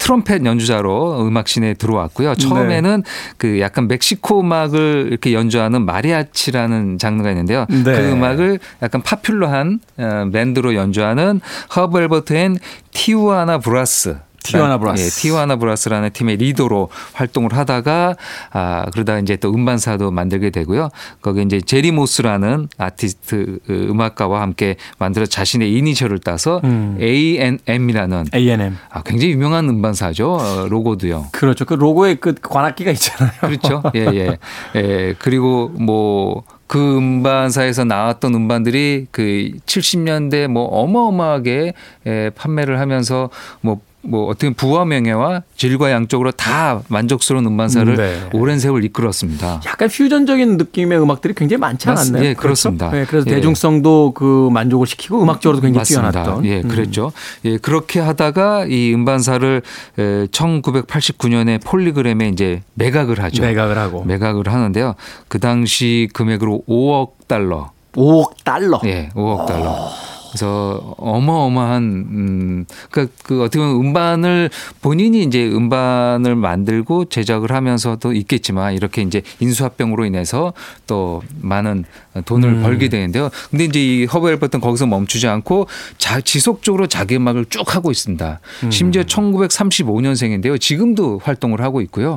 트럼펫 0.00 0.44
연주자로 0.44 1.26
음악신에 1.26 1.74
들어왔고요. 1.74 2.34
처음에는 2.34 3.04
그 3.36 3.60
약간 3.60 3.86
멕시코 3.86 4.40
음악을 4.40 5.08
이렇게 5.10 5.34
연주하는 5.34 5.84
마리아치라는 5.84 6.98
장르가 6.98 7.30
있는데요. 7.30 7.66
네. 7.68 7.82
그 7.82 8.10
음악을 8.10 8.58
약간 8.82 9.02
popular한 9.02 9.78
어, 9.98 10.30
밴드로 10.32 10.74
연주하는 10.74 11.40
허브 11.76 12.00
엘버트 12.00 12.32
앤 12.32 12.56
티우아나 12.92 13.58
브라스 13.58 14.16
티우아나 14.42 14.78
브라스. 14.78 15.02
예, 15.02 15.08
티우아나 15.08 15.56
브라스라는 15.56 16.10
팀의 16.10 16.36
리더로 16.36 16.88
활동을 17.12 17.52
하다가 17.52 18.16
아 18.52 18.86
그러다 18.92 19.18
이제 19.18 19.36
또 19.36 19.52
음반사도 19.52 20.10
만들게 20.10 20.50
되고요. 20.50 20.90
거기 21.22 21.42
이제 21.42 21.60
제리 21.60 21.90
모스라는 21.90 22.68
아티스트 22.78 23.58
그 23.66 23.86
음악가와 23.90 24.40
함께 24.40 24.76
만들어 24.98 25.26
자신의 25.26 25.72
이니셜을 25.74 26.18
따서 26.18 26.60
음. 26.64 26.98
A&M이라는 27.00 28.26
A&M. 28.34 28.76
아, 28.90 29.02
굉장히 29.02 29.32
유명한 29.32 29.68
음반사죠. 29.68 30.32
어, 30.32 30.66
로고도요. 30.68 31.28
그렇죠. 31.32 31.64
그 31.64 31.74
로고에 31.74 32.14
그 32.14 32.34
관악기가 32.40 32.90
있잖아요. 32.92 33.32
그렇죠. 33.40 33.82
예, 33.94 34.06
예. 34.06 34.38
예. 34.76 35.14
그리고 35.18 35.68
뭐, 35.68 36.44
그 36.66 36.96
음반사에서 36.98 37.84
나왔던 37.84 38.34
음반들이 38.34 39.06
그 39.10 39.50
70년대 39.66 40.46
뭐 40.46 40.64
어마어마하게 40.66 41.74
예, 42.06 42.30
판매를 42.36 42.78
하면서 42.78 43.28
뭐 43.60 43.80
뭐 44.02 44.26
어떻게 44.28 44.50
부와 44.52 44.86
명예와 44.86 45.42
질과 45.56 45.90
양적으로 45.90 46.30
다 46.32 46.80
만족스러운 46.88 47.44
음반사를 47.46 47.96
네. 47.96 48.28
오랜 48.32 48.58
세월 48.58 48.82
이끌었습니다. 48.84 49.60
약간 49.66 49.88
퓨전적인 49.90 50.56
느낌의 50.56 51.00
음악들이 51.02 51.34
굉장히 51.34 51.60
많지 51.60 51.86
맞- 51.86 51.98
않았나요? 51.98 52.24
예, 52.24 52.34
그렇습니다. 52.34 52.88
그렇죠? 52.90 52.98
네, 53.04 53.10
그래서 53.10 53.30
예. 53.30 53.34
대중성도 53.34 54.12
그 54.14 54.48
만족을 54.52 54.86
시키고 54.86 55.22
음악적으로도 55.22 55.60
굉장히 55.62 55.80
맞습니다. 55.80 56.10
뛰어났던. 56.12 56.44
예, 56.46 56.60
음. 56.62 56.68
그랬죠. 56.68 57.12
예, 57.44 57.58
그렇게 57.58 58.00
하다가 58.00 58.66
이 58.68 58.94
음반사를 58.94 59.62
1989년에 59.98 61.62
폴리그램에 61.64 62.28
이제 62.28 62.62
매각을 62.74 63.22
하죠. 63.22 63.42
매각을 63.42 63.76
하고 63.78 64.04
매각을 64.04 64.48
하는데요. 64.48 64.94
그 65.28 65.38
당시 65.40 66.08
금액으로 66.14 66.62
5억 66.68 67.10
달러. 67.26 67.70
5억 67.94 68.44
달러. 68.44 68.80
예, 68.84 69.10
5억 69.14 69.46
달러. 69.46 69.88
그래서 70.30 70.94
어마어마한 70.98 71.82
음 71.82 72.66
그러니까 72.90 73.14
그 73.24 73.42
어떻게 73.42 73.58
보면 73.58 73.76
음반을 73.76 74.50
본인이 74.80 75.22
이제 75.22 75.46
음반을 75.46 76.36
만들고 76.36 77.06
제작을 77.06 77.52
하면서도 77.52 78.12
있겠지만 78.12 78.74
이렇게 78.74 79.02
이제 79.02 79.22
인수합병으로 79.40 80.04
인해서 80.04 80.52
또 80.86 81.22
많은 81.40 81.84
돈을 82.24 82.48
음. 82.48 82.62
벌게 82.62 82.88
되는데요. 82.88 83.30
근데 83.50 83.64
이제 83.64 83.80
이 83.80 84.04
허브 84.04 84.28
앨버튼 84.30 84.60
거기서 84.60 84.86
멈추지 84.86 85.26
않고 85.28 85.66
자, 85.98 86.20
지속적으로 86.20 86.86
자기 86.86 87.16
음악을 87.16 87.46
쭉 87.46 87.74
하고 87.74 87.90
있습니다. 87.90 88.40
음. 88.64 88.70
심지어 88.70 89.02
1935년생인데요. 89.02 90.60
지금도 90.60 91.20
활동을 91.22 91.60
하고 91.60 91.80
있고요. 91.80 92.16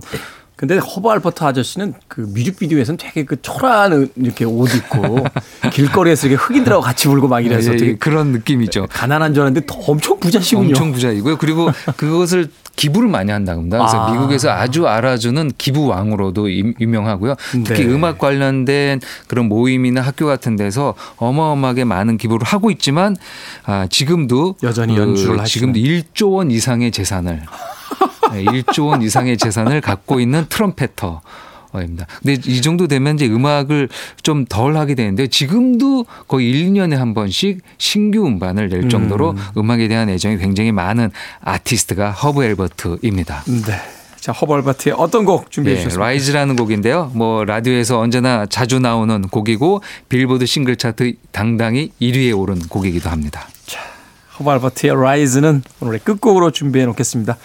근데 0.64 0.78
허브 0.78 1.10
알버트 1.10 1.44
아저씨는 1.44 1.94
그 2.08 2.22
뮤직비디오에서는 2.22 2.96
되게 2.98 3.26
그 3.26 3.42
초라한 3.42 4.08
이렇게 4.16 4.46
옷 4.46 4.74
입고 4.74 5.18
길거리에서 5.74 6.28
이렇게 6.28 6.42
흑인들하고 6.42 6.82
같이 6.82 7.10
불고 7.10 7.28
막 7.28 7.42
이래서 7.42 7.74
예, 7.74 7.76
되게 7.76 7.96
그런 7.98 8.28
느낌이죠. 8.28 8.88
가난한 8.90 9.34
줄 9.34 9.42
알았는데 9.44 9.66
더 9.68 9.78
엄청 9.92 10.18
부자시군요. 10.22 10.70
엄청 10.70 10.94
부자이고요. 10.94 11.38
그리고 11.38 11.70
그것을 11.98 12.48
기부를 12.78 13.10
많이 13.10 13.30
한다고 13.34 13.60
합니다. 13.60 13.78
그래서 13.80 14.00
아. 14.06 14.12
미국에서 14.14 14.52
아주 14.52 14.88
알아주는 14.88 15.52
기부 15.58 15.88
왕으로도 15.88 16.48
임- 16.48 16.76
유명하고요. 16.80 17.36
특히 17.66 17.84
네. 17.86 17.94
음악 17.94 18.18
관련된 18.18 19.02
그런 19.28 19.50
모임이나 19.50 20.00
학교 20.00 20.26
같은 20.26 20.56
데서 20.56 20.94
어마어마하게 21.18 21.84
많은 21.84 22.16
기부를 22.18 22.48
하고 22.48 22.72
있지만 22.72 23.18
아, 23.66 23.88
지금도 23.90 24.56
여전히 24.64 24.96
연주를 24.96 25.42
하시는. 25.42 25.74
지금도 25.74 25.80
1조 25.82 26.32
원 26.36 26.52
이상의 26.52 26.92
재산을 26.92 27.34
네, 27.36 27.42
1조 28.34 28.88
원 28.88 29.02
이상의 29.02 29.38
재산을 29.38 29.82
갖고 29.82 30.20
있는 30.20 30.46
트럼페터. 30.50 31.22
입니다. 31.82 32.06
근데 32.22 32.40
이 32.46 32.62
정도 32.62 32.88
되면 32.88 33.16
이제 33.16 33.26
음악을 33.26 33.90
좀 34.22 34.46
덜 34.46 34.78
하게 34.78 34.94
되는데 34.94 35.26
지금도 35.26 36.06
거의 36.28 36.54
1년에 36.54 36.96
한 36.96 37.16
번씩 37.16 37.62
신규 37.80 38.28
음반을 38.28 38.70
낼 38.70 38.90
정도로 38.90 39.36
음. 39.58 39.72
악에 39.72 39.88
대한 39.88 40.08
애정이 40.08 40.38
굉장히 40.38 40.72
많은 40.72 41.10
아티스트가 41.42 42.12
허브 42.12 42.44
엘버트입니다. 42.44 43.44
네. 43.48 43.82
자, 44.20 44.32
허브 44.32 44.54
알버트의 44.54 44.96
어떤 44.98 45.26
곡 45.26 45.52
준비해 45.52 45.76
예, 45.76 45.80
주셨습니까? 45.80 46.06
Rise라는 46.06 46.56
곡인데요. 46.56 47.12
뭐 47.14 47.44
라디오에서 47.44 48.00
언제나 48.00 48.46
자주 48.46 48.80
나오는 48.80 49.22
곡이고 49.24 49.82
빌보드 50.10 50.46
싱글 50.46 50.76
차트 50.76 51.14
당당히 51.32 51.92
1위에 52.00 52.38
오른 52.38 52.60
곡이기도 52.60 53.10
합니다. 53.10 53.48
허브 54.40 54.50
알버트의 54.50 54.96
Rise는 54.96 55.62
오늘의 55.80 56.00
끝곡으로 56.04 56.52
준비해 56.52 56.86
놓겠습니다. 56.86 57.38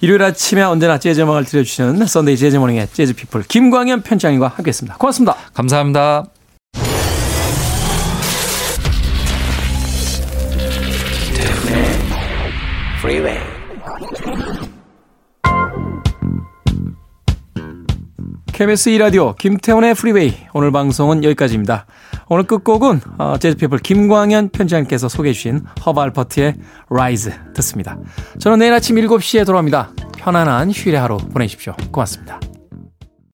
일요일 0.00 0.22
아침에 0.22 0.62
언제나 0.62 0.98
재즈 0.98 1.20
음악을 1.20 1.44
들려주시는 1.44 2.06
Sunday 2.06 2.36
재즈 2.36 2.56
morning의 2.56 2.88
재즈 2.92 3.14
피플 3.14 3.42
김광현 3.42 4.02
편집장님과 4.02 4.48
함께했습니다. 4.48 4.96
고맙습니다. 4.96 5.36
감사합니다. 5.52 6.24
Freeway. 13.00 13.49
KBS 18.60 18.90
2라디오 18.90 19.34
김태훈의 19.38 19.94
프리웨이 19.94 20.34
오늘 20.52 20.70
방송은 20.70 21.24
여기까지입니다. 21.24 21.86
오늘 22.28 22.44
끝곡은 22.44 23.00
어, 23.16 23.38
재즈피플 23.38 23.78
김광현 23.78 24.50
편집장님께서 24.50 25.08
소개해 25.08 25.32
주신 25.32 25.62
허브 25.86 25.98
알퍼트의 25.98 26.56
라이즈 26.90 27.32
듣습니다. 27.54 27.96
저는 28.38 28.58
내일 28.58 28.74
아침 28.74 28.96
7시에 28.96 29.46
돌아옵니다. 29.46 29.92
편안한 30.18 30.72
휴일의 30.72 31.00
하루 31.00 31.16
보내십시오. 31.16 31.74
고맙습니다. 31.90 32.38